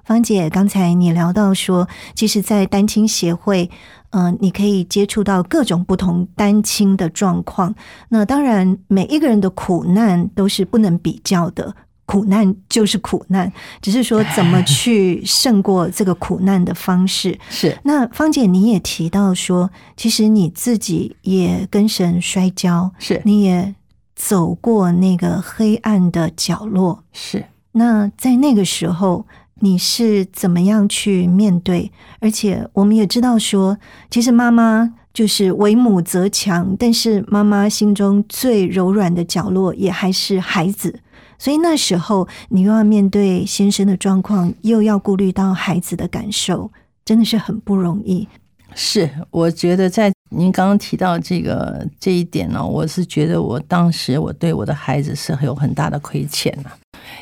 [0.04, 3.70] 芳姐，刚才你聊到说，其实，在单亲协会。
[4.14, 7.74] 嗯，你可以接触到各种不同单亲的状况。
[8.11, 17.38] 那当然，每一个人的苦难都是不能比较的，苦难就是苦难，只是说 怎么去胜过这个苦难的方式。
[17.48, 23.74] 是那芳姐，你也提到说，其实你自己也跟神摔跤，是你也
[24.14, 27.02] 走过那个黑暗的角落。
[27.14, 29.26] 是那在那个时候。
[29.64, 31.92] 你是怎么样去面对？
[32.18, 33.79] 而且我们也知道说，
[34.11, 40.98] 其实妈妈就是为母则强，但是妈妈心中最柔软的角落也还是孩子。
[41.38, 46.72] 所以那时候你又要面对先生的状况，又要顾虑到孩子的感受，
[47.05, 48.27] 真的是很不容易。
[48.75, 56.70] 是，我觉得在您刚刚提到这个这一点呢，我是觉得我当时我对我的孩子是有很大的亏欠呐，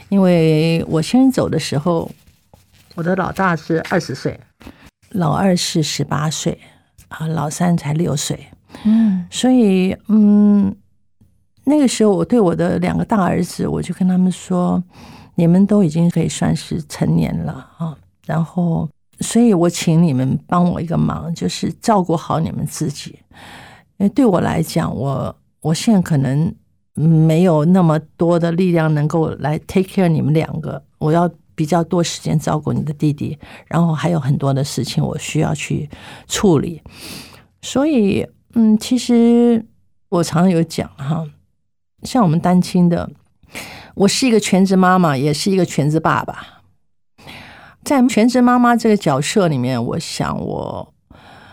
[0.08, 2.10] 因为我先生走的时候。
[3.00, 4.38] 我的老大是二十岁，
[5.12, 6.60] 老二是十八岁，
[7.08, 8.38] 啊，老三才六岁。
[8.84, 10.76] 嗯，所以，嗯，
[11.64, 14.84] 那个时候我对我的两个大儿子，我就跟他们说
[15.34, 18.86] ：“你们都已经可以算是成年了啊。”然后，
[19.20, 23.18] 所以我请你们帮我一个忙，就是照顾好你们自己。
[23.96, 26.54] 因为对我来讲，我我现在可能
[26.92, 31.30] 没有那么多的力量能够来 take care 你们两个，我要。
[31.60, 35.90] 比较多时间照顾你的弟弟，然后还有很多的事情我需要去
[36.26, 36.82] 处理，
[37.60, 39.62] 所以，嗯，其实
[40.08, 41.22] 我常常有讲哈，
[42.02, 43.10] 像我们单亲的，
[43.94, 46.62] 我是一个全职妈妈，也是一个全职爸爸，
[47.84, 50.94] 在全职妈妈这个角色里面，我想我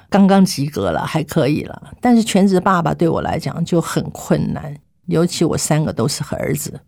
[0.10, 4.74] 刚刚及格了，还可以了，但是全职爸爸对我来讲就很困难，
[5.08, 6.80] 尤其我三个都是儿子。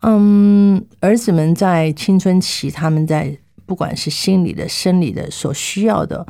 [0.00, 6.26] 嗯，儿子们在青春期，他们在不管是心理的、生理的，所需要的，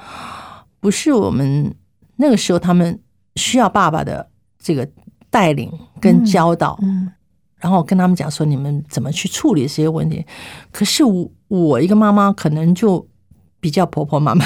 [0.81, 1.75] 不是我们
[2.17, 2.99] 那个时候他们
[3.37, 4.89] 需要爸爸的这个
[5.31, 7.13] 带领跟教导，嗯，
[7.59, 10.25] 然后跟他们讲说你们怎么去处理这些问题。
[10.73, 13.07] 可是我我一个妈妈可能就
[13.61, 14.45] 比较婆婆妈妈。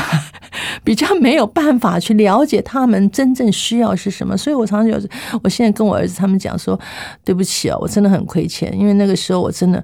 [0.85, 5.09] 比较没有办法去了解他们真正需要是什么， 所以我常常就是，
[5.43, 6.79] 我现在跟我儿子他们讲说，
[7.25, 9.83] 对不起啊，我真的很亏欠，因为那个时候我真的，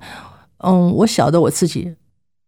[0.58, 1.94] 嗯，我晓得我自己，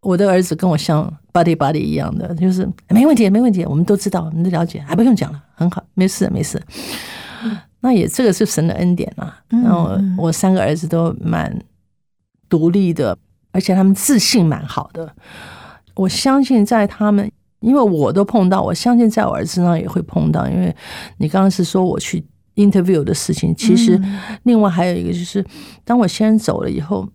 [0.00, 6.60] 我的儿子跟我像 buddy buddy 一样的，就是没问题，没问题，我们都知道，我们都了解，还不用讲了，很好，没事没事。
[7.80, 11.56] 那也这个是神的恩典啊，然后我三个儿子都蛮
[12.48, 13.16] 独立的，
[13.52, 15.14] 而且他们自信蛮好的，
[15.94, 17.30] 我相信在他们。
[17.60, 20.48] 因为我都碰到，我相信在我儿子身上也会碰到。
[20.48, 20.74] 因为
[21.18, 22.24] 你刚刚是说我去
[22.56, 24.00] interview 的事情，其实
[24.44, 25.44] 另外还有一个就是，
[25.84, 27.06] 当我先走了以后，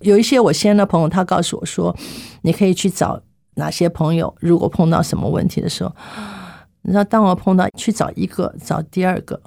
[0.00, 1.94] 有一些我先的朋友，他告诉我说，
[2.42, 3.20] 你可以去找
[3.56, 5.94] 哪些朋友，如果碰到什么问题的时候，
[6.82, 9.38] 你知道，当我碰到去找一个，找第二个，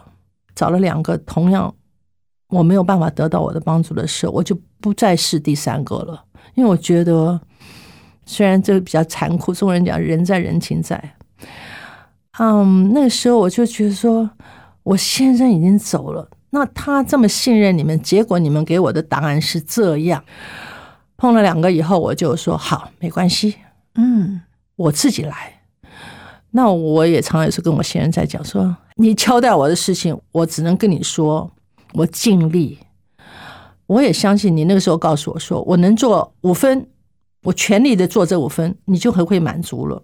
[0.53, 1.73] 找了两个，同样
[2.49, 6.23] 我没有办法得到我的帮助的时候，我就不再是第三个了，
[6.53, 7.41] 因为我觉得。
[8.25, 11.15] 虽然这个比较残酷，中国人讲人在人情在。
[12.39, 14.29] 嗯，那个时候我就觉得说，
[14.81, 20.23] 我先生已经走了，那他这么信任你们，结果你们给我的答案是这样。
[21.15, 23.55] 碰了两个以后，我就说好，没关系，
[23.95, 24.41] 嗯，
[24.75, 25.61] 我自己来。
[26.51, 31.51] 那我也常常也是跟我先生在讲说，你交代我的事情，我只能跟你说，
[31.93, 32.79] 我尽力。
[33.85, 36.87] 我也相信你那个时候告诉我说，我能做五分。
[37.43, 40.01] 我全力的做这五分，你就很会满足了。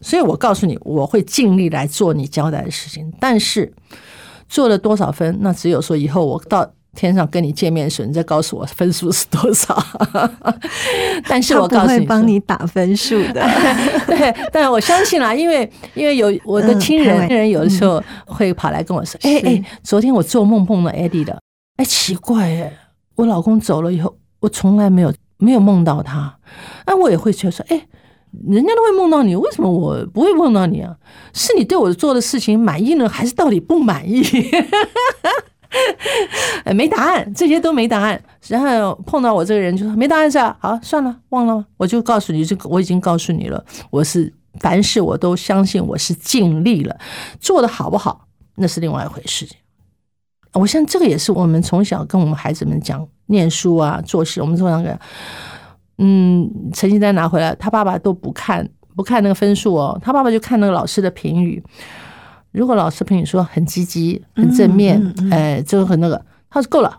[0.00, 3.12] 所以我告诉你，我会尽力来做你交代的事情。
[3.20, 3.72] 但是
[4.48, 9.80] 做了多少分，那只有说以后我到天上跟你见面时，你再告诉我分数是多少。
[11.28, 13.42] 但是我告诉你，帮你打分数的。
[14.06, 21.40] 对，但我相信啦，因为因为有我的亲人，亲人有的时候会跑来跟我说：“哎哎，昨天我做梦梦到 Eddie 的。
[21.76, 22.72] 哎，奇怪哎，
[23.14, 26.38] 我老公走了以后，我从来没有。”没有梦到他，
[26.86, 27.88] 那我也会觉得说，哎，
[28.48, 30.96] 人家都会梦到你，为什么我不会梦到你啊？
[31.34, 34.22] 是你对我做的事情满意呢，还是到底不满意？
[36.74, 38.22] 没答案，这些都没答案。
[38.46, 40.56] 然后碰到我这个人就说没答案是吧？
[40.60, 41.64] 好，算了，忘了。
[41.76, 46.96] 我就告诉你，这个我已经告诉你了，我是凡事我都相信我是尽力了，
[47.40, 48.26] 做的好不好
[48.56, 49.56] 那是另外一回事情。
[50.54, 54.98] 我想这个也是我们从小跟我们孩子们讲念书啊、做事，我们通常讲，
[55.98, 61.62] 嗯，成绩单拿回来，他爸爸都不看，不看那个分数哦，他爸爸就看那个老师的评语。
[62.50, 66.98] 如果老师评语说很积极、很正面，哎，这个很那个，他说够了。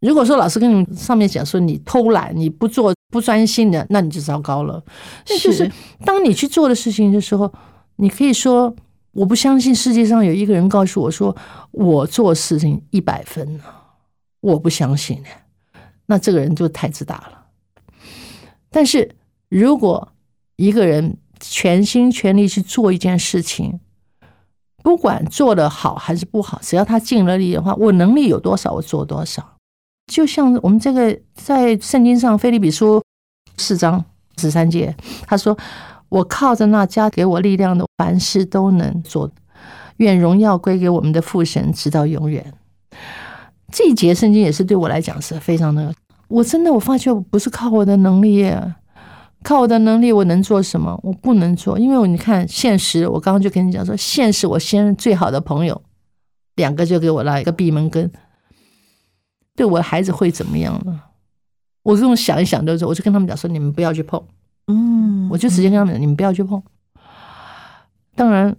[0.00, 4.84] 如果说老师跟你上面讲说你偷懒、你不做、不专心的，那你就糟糕了。
[5.28, 5.68] 那就是
[6.04, 7.50] 当你去做的事情的时候，
[7.96, 8.76] 你可以说
[9.18, 11.36] 我不相信世界上有一个人告诉我说
[11.72, 13.64] 我做事情一百分呢，
[14.40, 15.28] 我不相信的。
[16.06, 17.46] 那这个人就太自大了。
[18.70, 19.16] 但是
[19.48, 20.12] 如果
[20.54, 23.80] 一个人全心全力去做一件事情，
[24.84, 29.56] 不管做的好还是不好，只要他尽了力的话，我能力有多少，我做多少。
[30.06, 33.02] 就像我们这个在圣经上，菲利比书
[33.56, 34.04] 四章
[34.36, 34.96] 十三节，
[35.26, 35.58] 他说
[36.08, 39.30] ：“我靠着那加给我力量的，凡事都能做。
[39.98, 42.54] 愿荣耀归给我们的父神，直到永远。”
[43.70, 45.92] 这一节圣经也是对我来讲是非常的。
[46.28, 48.50] 我真的我发觉不是靠我的能力，
[49.42, 50.98] 靠我的能力我能做什么？
[51.02, 55.82] 我不能做，因为你看现实，我刚刚就跟你讲说，现实我先生最好的朋友
[56.56, 58.10] 两个就给我拉一个闭门羹。
[59.54, 61.00] 对我孩子会怎么样呢？
[61.82, 64.22] 我这种想一想的时候，我就跟他们讲说：“你们不要去碰。”
[64.68, 66.62] 嗯，我就直接跟他们讲：“你们不要去碰。”
[68.14, 68.56] 当然，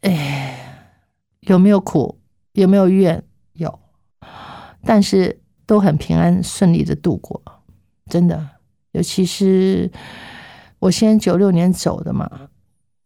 [0.00, 0.88] 哎，
[1.40, 2.18] 有没有苦？
[2.52, 3.22] 有没有怨？
[3.52, 3.78] 有，
[4.84, 7.42] 但是都很平安顺利的度过。
[8.06, 8.48] 真的，
[8.92, 9.90] 尤其是
[10.78, 12.48] 我先九六年走的嘛，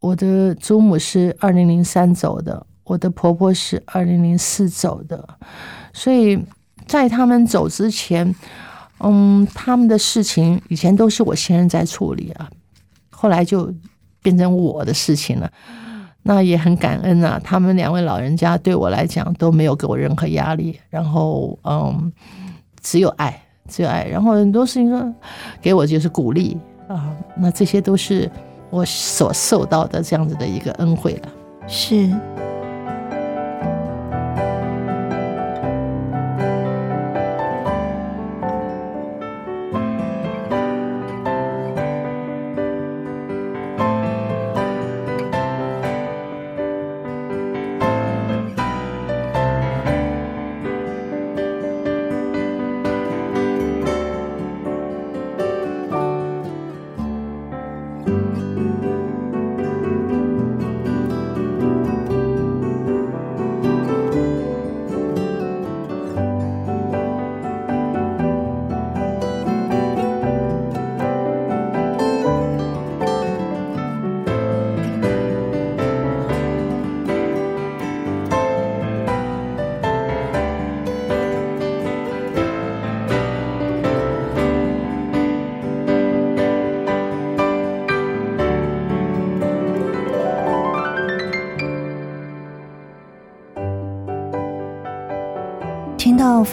[0.01, 5.39] 我的祖母是二零零三走的，我的婆婆是二零零四走的，
[5.93, 6.45] 所以。
[6.87, 8.33] 在他们走之前，
[9.01, 12.49] 嗯，他们的事情以前都是我先生在处理啊，
[13.11, 13.73] 后来就
[14.23, 15.51] 变成我的事情了。
[16.23, 22.13] 那也很感恩啊，他们两位老人家对我来讲都没有给我任何压力，然后嗯，
[22.83, 25.15] 只有爱，只有爱，然后很多事情说
[25.63, 28.29] 给我就是鼓励啊，那这些都是
[28.71, 31.29] 我所受到的这样子的一个恩惠了，
[31.69, 32.11] 是。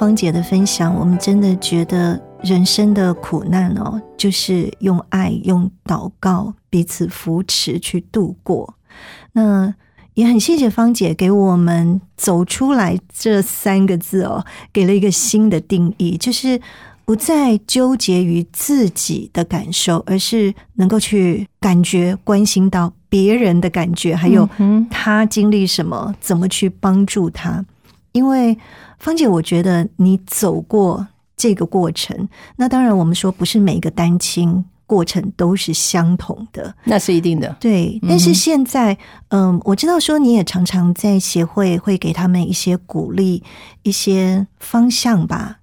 [0.03, 8.75] 芳姐的分享，我们真的觉得人生的苦难哦，就是用爱、用祷告彼此扶持去度过。
[9.31, 9.73] 那
[10.15, 16.59] 也很谢谢芳姐给我们“走出来”这三个字哦，给了一个新的定义，就是
[17.05, 24.49] 不再纠结于自己的感受，而是能够去感觉、关心到别人的感觉，还有
[24.89, 27.63] 他经历什么，怎么去帮助他，
[28.13, 28.57] 因为。
[28.99, 31.05] 芳姐，我觉得你走过
[31.35, 37.53] 这个过程，那当然我们说不是每个单亲过程都是相同的，那是一定的。
[37.59, 38.97] 对，但是现在，
[39.27, 43.43] 嗯，我知道说你也常常在协会会给他们一些鼓励、
[43.81, 45.57] 一些方向吧。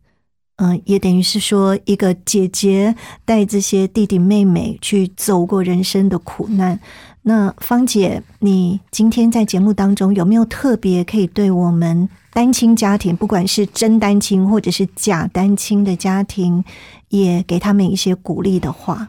[0.57, 2.95] 嗯，也等于是说一个姐姐
[3.25, 6.79] 带这些弟弟妹妹去走过人生的苦难。
[7.23, 12.09] 那芳姐，你今天在节目当中有没有特别可以对我们？
[12.33, 16.65] 单亲家庭，不管是真单亲或者是假单亲的家庭，
[17.09, 19.09] 也给他们一些鼓励的话。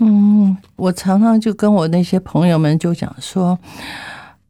[0.00, 3.58] 嗯，我常常就跟我那些朋友们就讲说，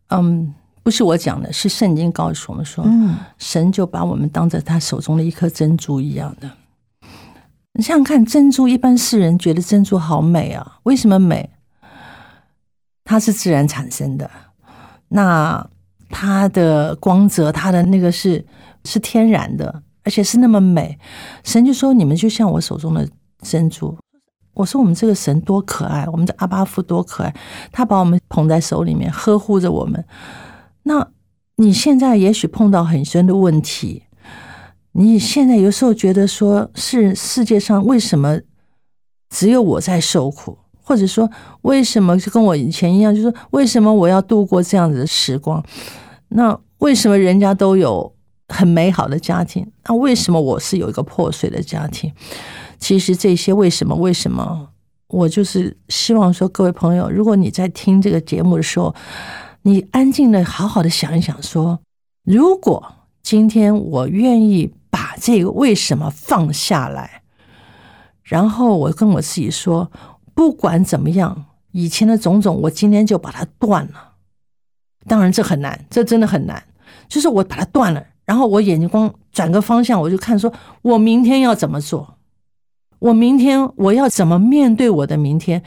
[0.08, 0.52] 嗯，
[0.82, 6.50] 不是我讲的，是圣经告诉我们说，嗯，神就把我们当着他手中的一颗珍珠一样的。
[7.74, 11.48] 你想想看，珍珠一般世人觉得珍珠好美啊，为什么美？
[13.08, 14.30] 它是自然产生的，
[15.08, 15.66] 那。
[16.10, 18.42] 它的光泽，它的那个是
[18.86, 20.98] 是天然的，而且是那么美。
[21.44, 23.06] 神就说：“你们就像我手中的
[23.42, 23.94] 珍珠。”
[24.56, 27.36] 我说：“我们这个神多可爱，我们的阿巴夫多可爱，
[27.70, 30.02] 他把我们捧在手里面，呵护着我们。
[30.84, 31.06] 那
[31.56, 34.04] 你现在也许碰到很深的问题，
[34.92, 38.40] 你现在有时候觉得说是世界上为什么
[39.28, 40.56] 只有我在受苦，
[40.88, 41.30] 或者说
[41.60, 45.62] 为什么就跟我以前一样，就是为什么我要度过这样子的时光？
[46.28, 48.10] 那为什么人家都有
[48.48, 49.70] 很美好的家庭？
[49.84, 52.10] 那为什么我是有一个破碎的家庭？
[52.78, 53.94] 其实这些为什么？
[53.94, 54.70] 为什么？
[55.08, 58.94] 我就是希望说，各位朋友，如果你在听这个节目的时候，
[59.64, 61.78] 你安静的好好的想一想，说，
[62.24, 62.82] 如果
[63.22, 67.20] 今天我愿意把这个为什么放下来，
[68.22, 69.90] 然后我跟我自己说，
[70.38, 74.12] 不管怎么样，以前的种种，我今天就把它断了。
[75.08, 76.62] 当然这很难，这真的很难。
[77.08, 82.18] 就是我把它断了，然后我眼睛光转个方向，我就看说，我明天要怎么做。
[83.00, 85.60] 我明天我要怎么面对我的明天？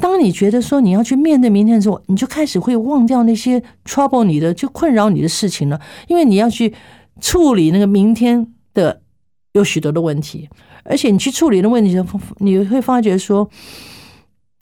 [0.00, 6.74] 当你觉得说你要去面对明天的时候，你就开始会忘掉那些 trouble 你的就困扰你的事情了，因为你要去
[7.20, 9.02] 处理那个明天的
[9.52, 10.50] 有许多的问题，
[10.82, 11.96] 而且你去处理的问题，
[12.38, 13.48] 你会发觉说，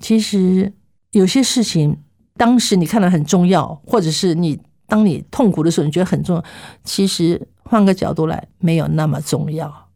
[0.05, 0.70] 其实
[1.12, 1.96] 有些事情
[2.36, 6.44] 当时你看了很重要，或者是你当你痛苦的时候你觉得很重要，
[6.84, 9.88] 其实换个角度来，没有那么重要。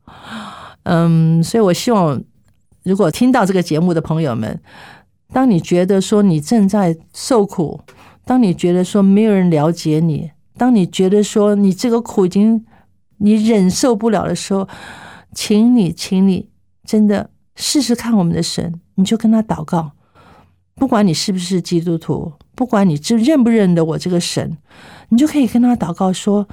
[0.85, 2.25] 嗯，所以我希望，
[2.85, 4.59] 如果听到这个节目的朋友们，
[5.31, 7.79] 当你觉得说你正在受苦，
[8.25, 12.65] 当你觉得说没有人了解你，当你觉得说你这个苦已经
[13.19, 14.67] 你忍受不了的时候，
[15.35, 16.49] 请你，请你
[16.87, 19.93] 真的试试看我们的神，你就跟他祷告，
[20.79, 24.57] 不管你是不是基督徒，不管你这认不认得我这个神，
[25.09, 26.49] 你就可以跟他祷告说，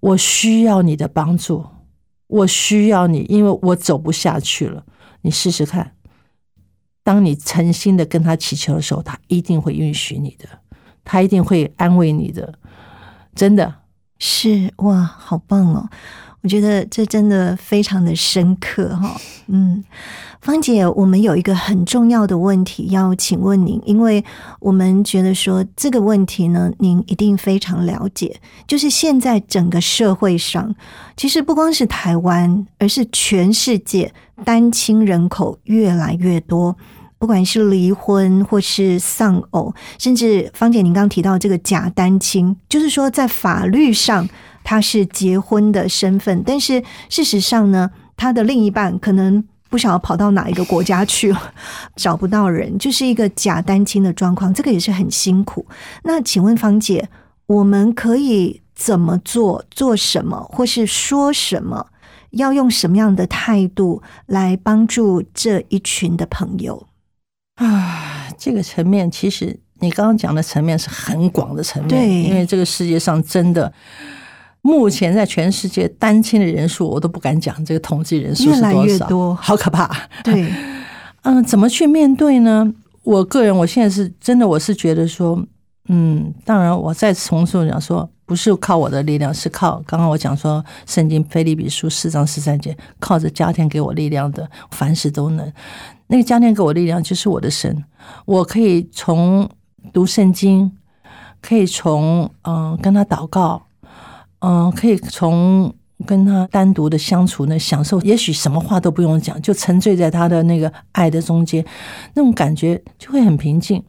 [0.00, 1.64] 我需要你的帮助。
[2.26, 4.84] 我需要你，因为我走不下去了。
[5.22, 5.96] 你试试看，
[7.02, 10.48] 当你诚心的跟他祈求的时候，他一定会允许你的，
[11.02, 12.54] 他一定会安慰你的。
[13.34, 13.74] 真的
[14.20, 15.88] 是哇，好棒哦！
[16.42, 19.20] 我觉得这真的非常的深刻哈。
[19.46, 19.84] 嗯。
[20.40, 24.24] 芳姐，我们有一个很重要的问题要请问您，因为
[24.58, 28.40] 我们觉得说这个问题呢，您一定非常了解。
[28.66, 30.74] 就是现在整个社会上，
[31.14, 34.10] 其实不光是台湾，而是全世界
[34.42, 36.74] 单亲人口越来越多，
[37.20, 44.28] 不管是离婚或是丧偶，甚至芳姐您刚提到这个假单亲，就是说在法律上
[44.64, 49.44] 他是结婚的身份，但是事实上呢，他的另一半可能。
[49.70, 51.54] 不晓得跑到哪一个国家去了，
[51.94, 55.64] 找不到人，就是一个假单亲的状况，这个也是很辛苦。
[56.02, 57.08] 那请问芳姐，
[57.46, 59.64] 我们可以怎么做？
[59.70, 61.86] 做什么，或是说什么？
[62.30, 66.88] 要用什么样的态度来帮助这一群的朋友
[67.66, 68.28] 啊？
[68.38, 73.72] 这个层面，其实你刚刚讲的层面是很广的层面，对，因为这个世界上真的。
[74.62, 79.90] 目前在全世界单亲的人数，我都不敢讲这个统计人数是多少，好可怕。
[80.22, 80.52] 对，
[81.24, 82.70] 嗯，怎么去面对呢？
[83.02, 85.42] 我个人，我现在是真的，我是觉得说，
[85.88, 95.50] 嗯，当然，我再重复讲说，不是靠我的力量，是靠刚刚我讲说，圣经菲利比书四章十三节，靠着家庭给我力量的，凡事都能。
[96.10, 97.84] 那个家庭给我力量，就是我的神，
[98.26, 99.48] 我可以从
[99.92, 100.70] 读圣经，
[101.40, 103.62] 可以从嗯跟他祷告。
[104.42, 105.70] 嗯，可以从
[106.06, 111.62] 跟他单独的相处呢，享受，也许什么话都不用讲，就沉醉在他的那个爱的中间，
[112.14, 113.84] 那种感觉就会很平静。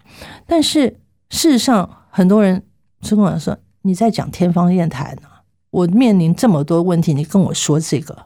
[0.45, 0.99] 但是
[1.29, 2.61] 事实上，很多人
[3.09, 5.29] 跟我说：“你在讲天方夜谭呢？
[5.69, 8.25] 我面临这么多问题，你跟我说这个，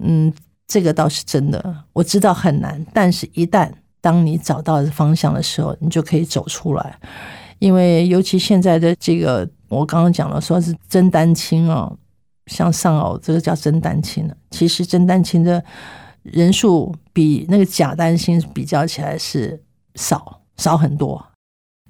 [0.00, 0.32] 嗯，
[0.66, 2.84] 这个倒是真的，我知道很难。
[2.92, 6.98] 但是一旦当你找到方向的时候，你就可以走出来。
[7.58, 9.48] 因为尤其现在的这个。
[9.68, 11.92] 我刚刚讲了，说是真单亲哦，
[12.46, 14.36] 像丧偶这个叫真单亲了。
[14.52, 15.60] 其实真单亲的
[16.22, 19.60] 人数比那个假单亲比较起来是
[19.96, 21.20] 少少很多。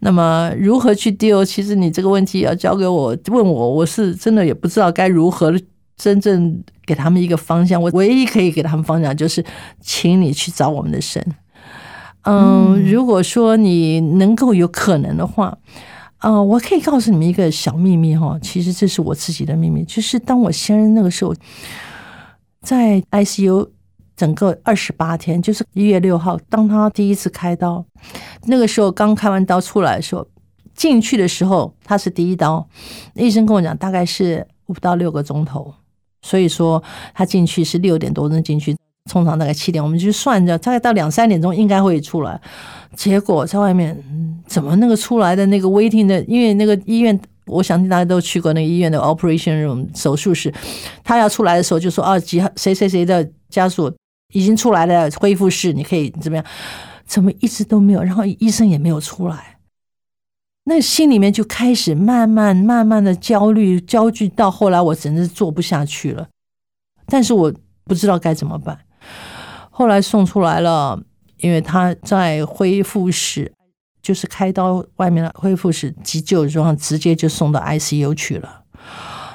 [0.00, 1.44] 那么如何去丢？
[1.44, 5.52] 其实你这个问题要交给我问我，我是真的也不知道该如何
[5.96, 7.80] 真正给他们一个方向。
[7.82, 9.44] 我唯一可以给他们方向就是，
[9.80, 11.24] 请你去找我们的神。
[12.22, 15.56] 嗯，如果说你能够有可能的话。
[16.18, 21.34] 啊，我可以告诉你们一个小秘密哈，其实这是我自己的秘密，就是当我先生那个时候
[22.62, 23.68] 在 ICU
[24.16, 27.84] 整个二十八天，就是一月六号，当他第一次开刀，
[28.46, 30.26] 那个时候刚开完刀出来的时候，
[30.74, 32.66] 进去的时候他是第一刀，
[33.14, 35.74] 医生跟我讲大概是五到六个钟头，
[36.26, 36.82] 所以说
[37.14, 38.76] 他进去是六点多钟进去。
[39.08, 42.40] 通常大概七点，我们就算着，大概到两三点钟应该会出来。
[42.96, 43.96] 结果在外面
[44.48, 47.16] 怎么那个出来的那个 waiting 的，因为那个医院
[47.46, 50.52] 我相信大家都去过那个医院的 operation room 手术室，
[51.04, 53.94] 他要出来的时候就说啊，几号谁谁谁的家属
[54.34, 56.44] 已经出来了，恢复室你可以怎么样？
[57.06, 58.02] 怎么一直都没有？
[58.02, 59.55] 然后医生也没有出来，
[60.66, 66.28] 那心里面就开始慢慢慢慢的焦虑焦距，到后来我真的是做不下去了，
[67.06, 67.52] 但是我
[67.84, 68.78] 不知道该怎么办。
[69.70, 71.00] 后来送出来了，
[71.38, 73.52] 因为他在恢复室。
[74.02, 78.62] 就是开刀外面的恢复室急救装，直接就送到 ICU 去了。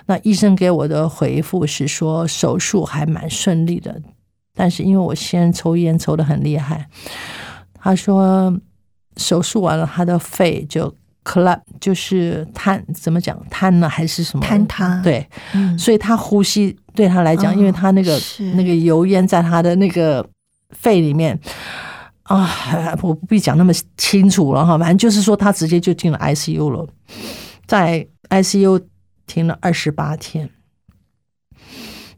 [0.06, 4.02] 那医生给我的回复是说手术还蛮顺利的，
[4.56, 6.88] 但是因为我先抽烟抽的很厉害，
[7.74, 8.58] 他说
[9.18, 15.02] 手术完了他的肺就 collapse，就是瘫，怎么讲瘫了还是什么坍塌？
[15.04, 15.28] 对，
[15.78, 18.20] 所以他呼吸对他来讲，因为他那个
[18.56, 20.28] 那个油烟在他的那个
[20.72, 21.40] 肺里面。
[22.24, 26.88] 啊，我不必讲那么清楚了哈，反正就是说他直接就进了 ICU 了，
[27.66, 28.82] 在 ICU
[29.28, 30.50] 停了二十八天，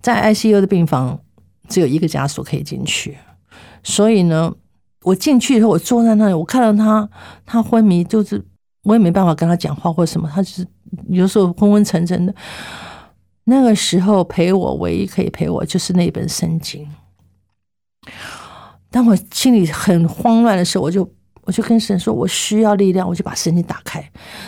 [0.02, 1.20] 在 ICU 的病房
[1.68, 3.18] 只有一个家属可以进去，
[3.82, 4.54] 所以呢，
[5.02, 7.10] 我进去以后，我坐在那里，我看到他，
[7.44, 8.46] 他昏迷，就是
[8.84, 10.68] 我也没办法跟他讲话或什么，他就是
[11.10, 12.34] 有时候昏昏沉沉的。
[13.46, 16.88] 那个时候陪我唯一可以陪我就是那本圣经。
[18.90, 21.10] 当我心里很慌乱的时候，我就
[21.42, 24.04] 我就跟神说：“我需要力量。”我就把圣经打开。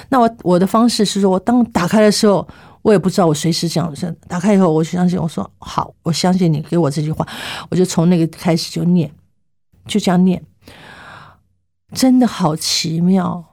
[0.09, 2.47] 那我我的方式是说，我当打开的时候，
[2.81, 7.27] 我也不知道我随时讲声打开以后，我就相信我说好，我相信你给我这句话，
[7.69, 9.11] 我就从那个开始就念，
[9.87, 10.41] 就这样念。
[11.93, 13.43] 真的好奇妙，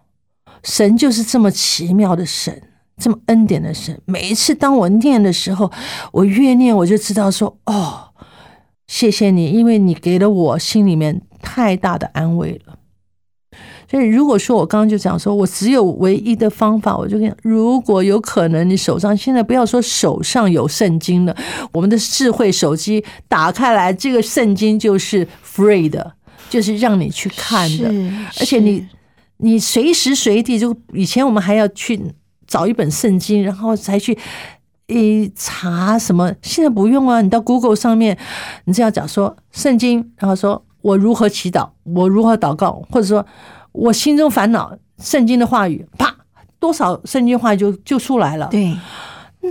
[0.62, 2.62] 神就是这么奇妙的神，
[2.98, 4.00] 这么恩典的神。
[4.04, 5.70] 每一次当我念的时候，
[6.12, 8.08] 我越念我就知道说哦。
[8.88, 12.76] 谢谢你，因为你给了我心里面太大的安慰了。
[13.90, 21.34] 所以，如果说我刚刚就讲说，我只有唯一的方法，我就跟如果有可能，你手上现在不要说手上有圣经了，
[21.72, 26.12] 我们的智慧手机打开来，这个圣经就是 free 的，
[26.50, 27.88] 就是让你去看的，
[28.40, 28.86] 而且你
[29.42, 32.00] 你随时随地就以前我们还要去
[32.46, 34.18] 找一本圣经，然后才去。
[34.88, 36.34] 你查什么？
[36.42, 37.22] 现在不用啊！
[37.22, 38.18] 你到 Google 上面，
[38.66, 43.24] 你只要讲说圣经，然后说我如何祈祷，我如何祷告，或者说
[43.70, 46.14] 我心中烦恼，圣经的话语，啪，
[46.58, 48.48] 多少圣经话语就就出来了。
[48.50, 48.76] 对，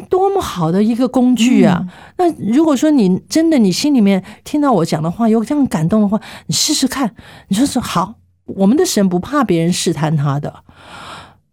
[0.09, 1.87] 多么好的一个工具啊！
[2.17, 7.15] 那如果说你真的你心里面听到我讲的话有这样感动的话，你试试看。
[7.47, 8.15] 你说是好，
[8.45, 10.63] 我们的神不怕别人试探他的。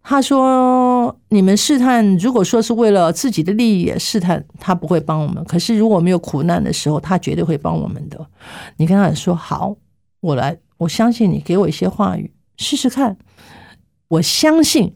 [0.03, 5.45] 他说：“你们试探，如果说是为了自己的利益试探，他不会帮我们。
[5.45, 8.27] 可是如果没有苦难的时候，他绝对会帮我们的。
[8.79, 9.77] 你跟他说好，
[10.21, 13.19] 我来，我相信你，给我一些话语试试看。
[14.09, 14.95] 我相信，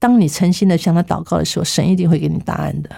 [0.00, 2.90] 当你诚心的向他祷告的时候，神一定会给你答案的，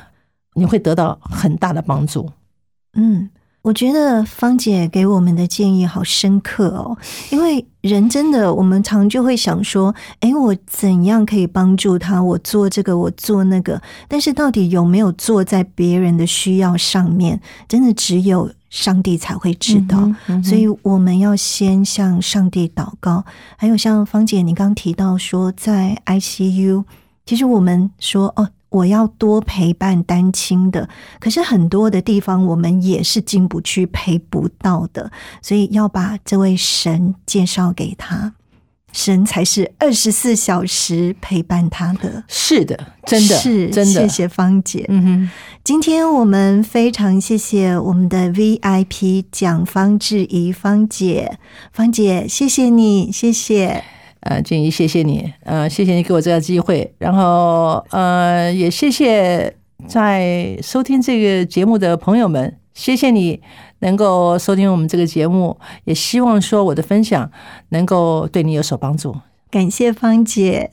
[0.54, 2.30] 你会得到很大的帮助。”
[2.96, 3.28] 嗯。
[3.62, 6.96] 我觉得芳姐给我们的建议好深刻哦，
[7.30, 12.22] 因为人真的，我们常就会想说，哎，我怎样可以帮助他？
[12.22, 17.40] 我做这个，我做那个，但是到底有没有做在别人的需要上面？
[17.68, 20.12] 真的只有上帝才会知道。
[20.42, 23.24] 所以我们要先向上帝祷告。
[23.56, 26.84] 还有像芳姐，你刚提到说在 ICU，
[27.24, 28.50] 其实我们说哦。
[28.68, 30.88] 我要多陪伴单亲的，
[31.20, 35.10] 可是很多的地方我们也是进不去、陪不到的，
[35.40, 38.34] 所以要把这位神介绍给他，
[38.92, 42.24] 神才是二十四小时陪伴他的。
[42.28, 44.02] 是的，真的是真的。
[44.02, 44.84] 谢谢芳姐。
[44.88, 45.30] 嗯哼，
[45.62, 51.38] 今天我们非常谢谢我们的 VIP 蒋方志怡芳姐，
[51.72, 53.84] 芳姐谢谢你，谢谢。
[54.28, 59.54] 呃，静怡，谢谢你，呃，谢谢你给我这个机会，然后呃，也谢谢
[59.86, 63.40] 在收听这个节目的朋友们，谢谢你
[63.80, 67.30] 能够收听我们这个节目，也希望说我的分享
[67.68, 69.14] 能够对你有所帮助，
[69.48, 70.70] 感谢芳姐。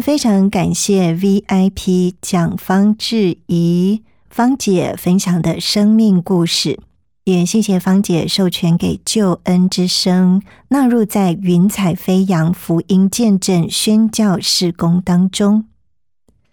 [0.00, 6.78] 非常感谢 VIP 蒋方志怡芳姐分享的生命故事，
[7.24, 15.64] 也谢谢芳姐授权给救恩之声纳入在云彩飞扬福音见证宣教事工当中。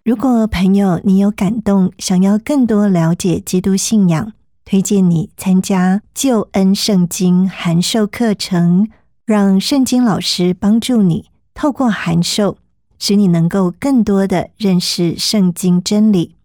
[0.04, 4.34] 如果朋友你有感动，想要更多了解基督信仰，
[4.64, 8.88] 推荐你参加救恩圣经函授课程，
[9.26, 12.58] 让圣经老师帮助你透过函授。
[13.00, 16.36] 使你能够更多的认识圣经真理。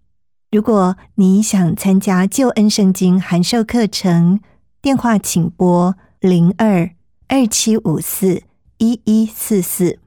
[0.51, 4.41] 如果你想参加救恩圣经函授课程，
[4.83, 6.91] 电话请拨零二
[7.29, 8.43] 二七五四
[8.79, 9.99] 一一四四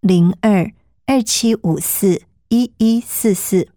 [0.00, 0.72] 零二
[1.06, 3.68] 二七五四一一四四，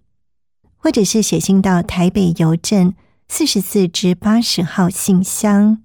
[0.77, 2.93] 或者是写信到台北邮政
[3.27, 5.83] 四十四至八十号信箱，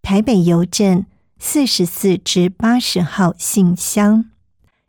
[0.00, 1.04] 台北邮政
[1.38, 4.30] 四十四至八十号信箱。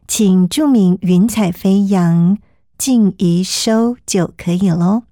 [0.08, 2.38] 请注明“云彩飞扬”，
[2.78, 5.03] 静怡收就可以喽。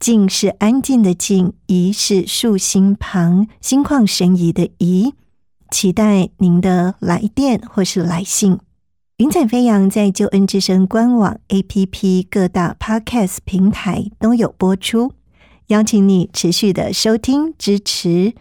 [0.00, 5.12] 静是安静的静，怡是竖心旁，心旷神怡的怡。
[5.70, 8.58] 期待您的来电或是来信。
[9.18, 15.12] 云彩飞扬在救恩之声官网、APP、各大 Podcast 平台都有播出，
[15.66, 18.32] 邀请你持续的收听支持，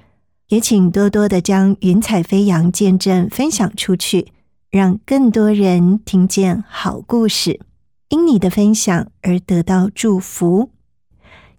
[0.48, 4.28] 也请多多的将云彩飞扬见证分享出去。
[4.74, 7.60] 让更多人听见好故事，
[8.10, 10.72] 因你的分享而得到祝福。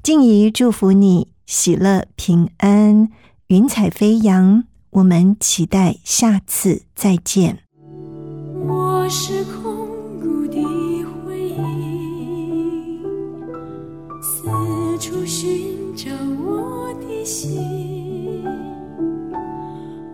[0.02, 3.08] 静怡祝福你喜乐平安，
[3.46, 4.64] 云彩飞扬。
[4.90, 7.60] 我们期待下次再见。
[8.66, 9.86] 我是空
[10.20, 10.60] 谷的
[11.24, 12.98] 回忆，
[14.20, 16.10] 四处寻找
[16.44, 18.42] 我的心，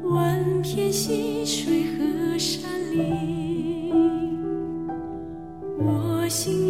[0.04, 3.92] 万片溪水和山林。
[5.78, 6.69] 我心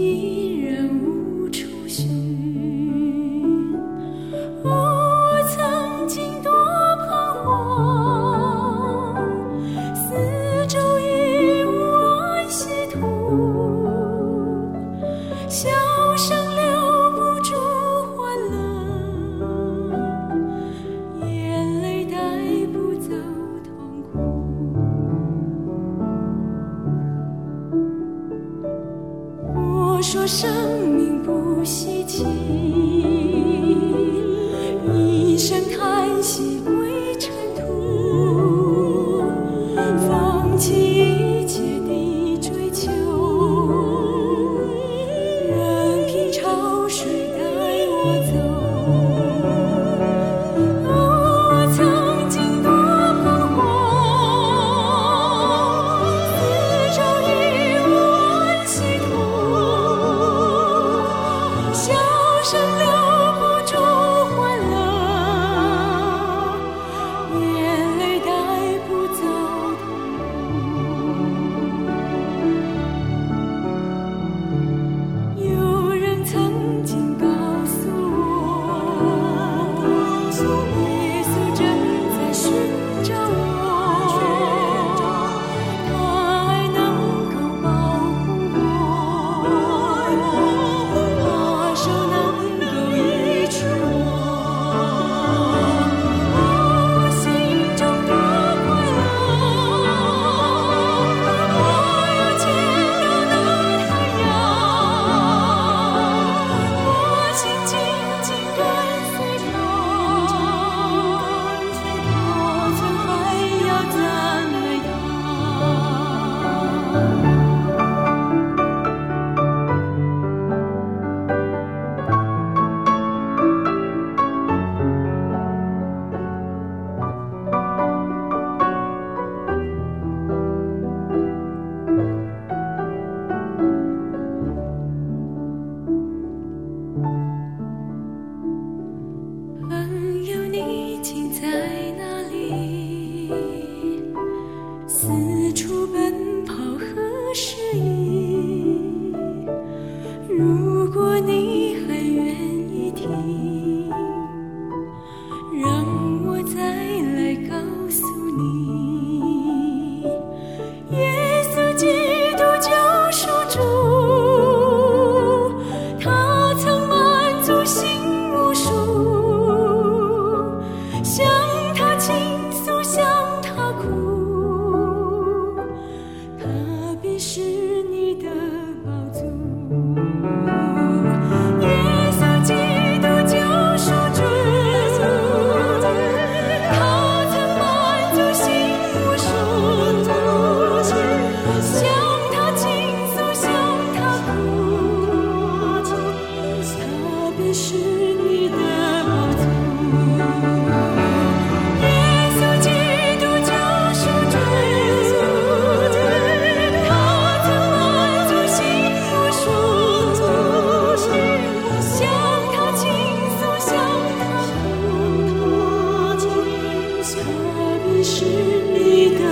[218.03, 219.24] 是你的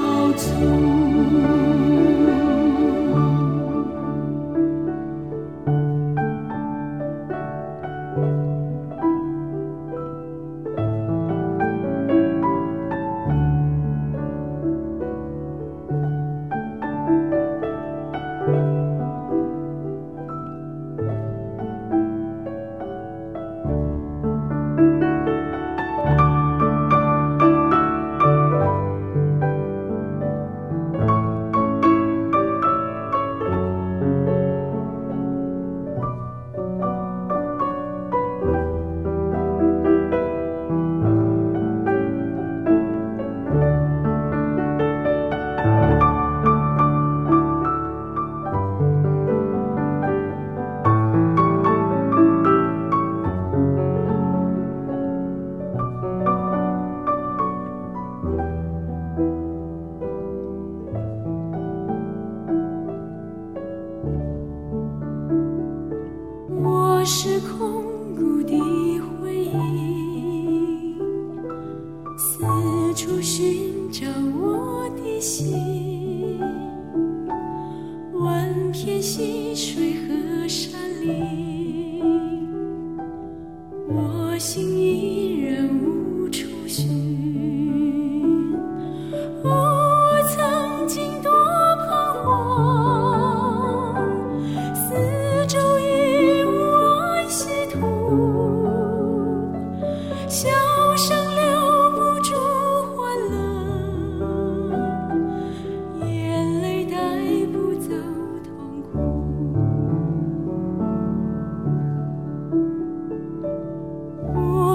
[0.00, 0.87] 好处。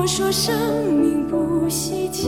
[0.03, 2.27] 我说生命不稀奇，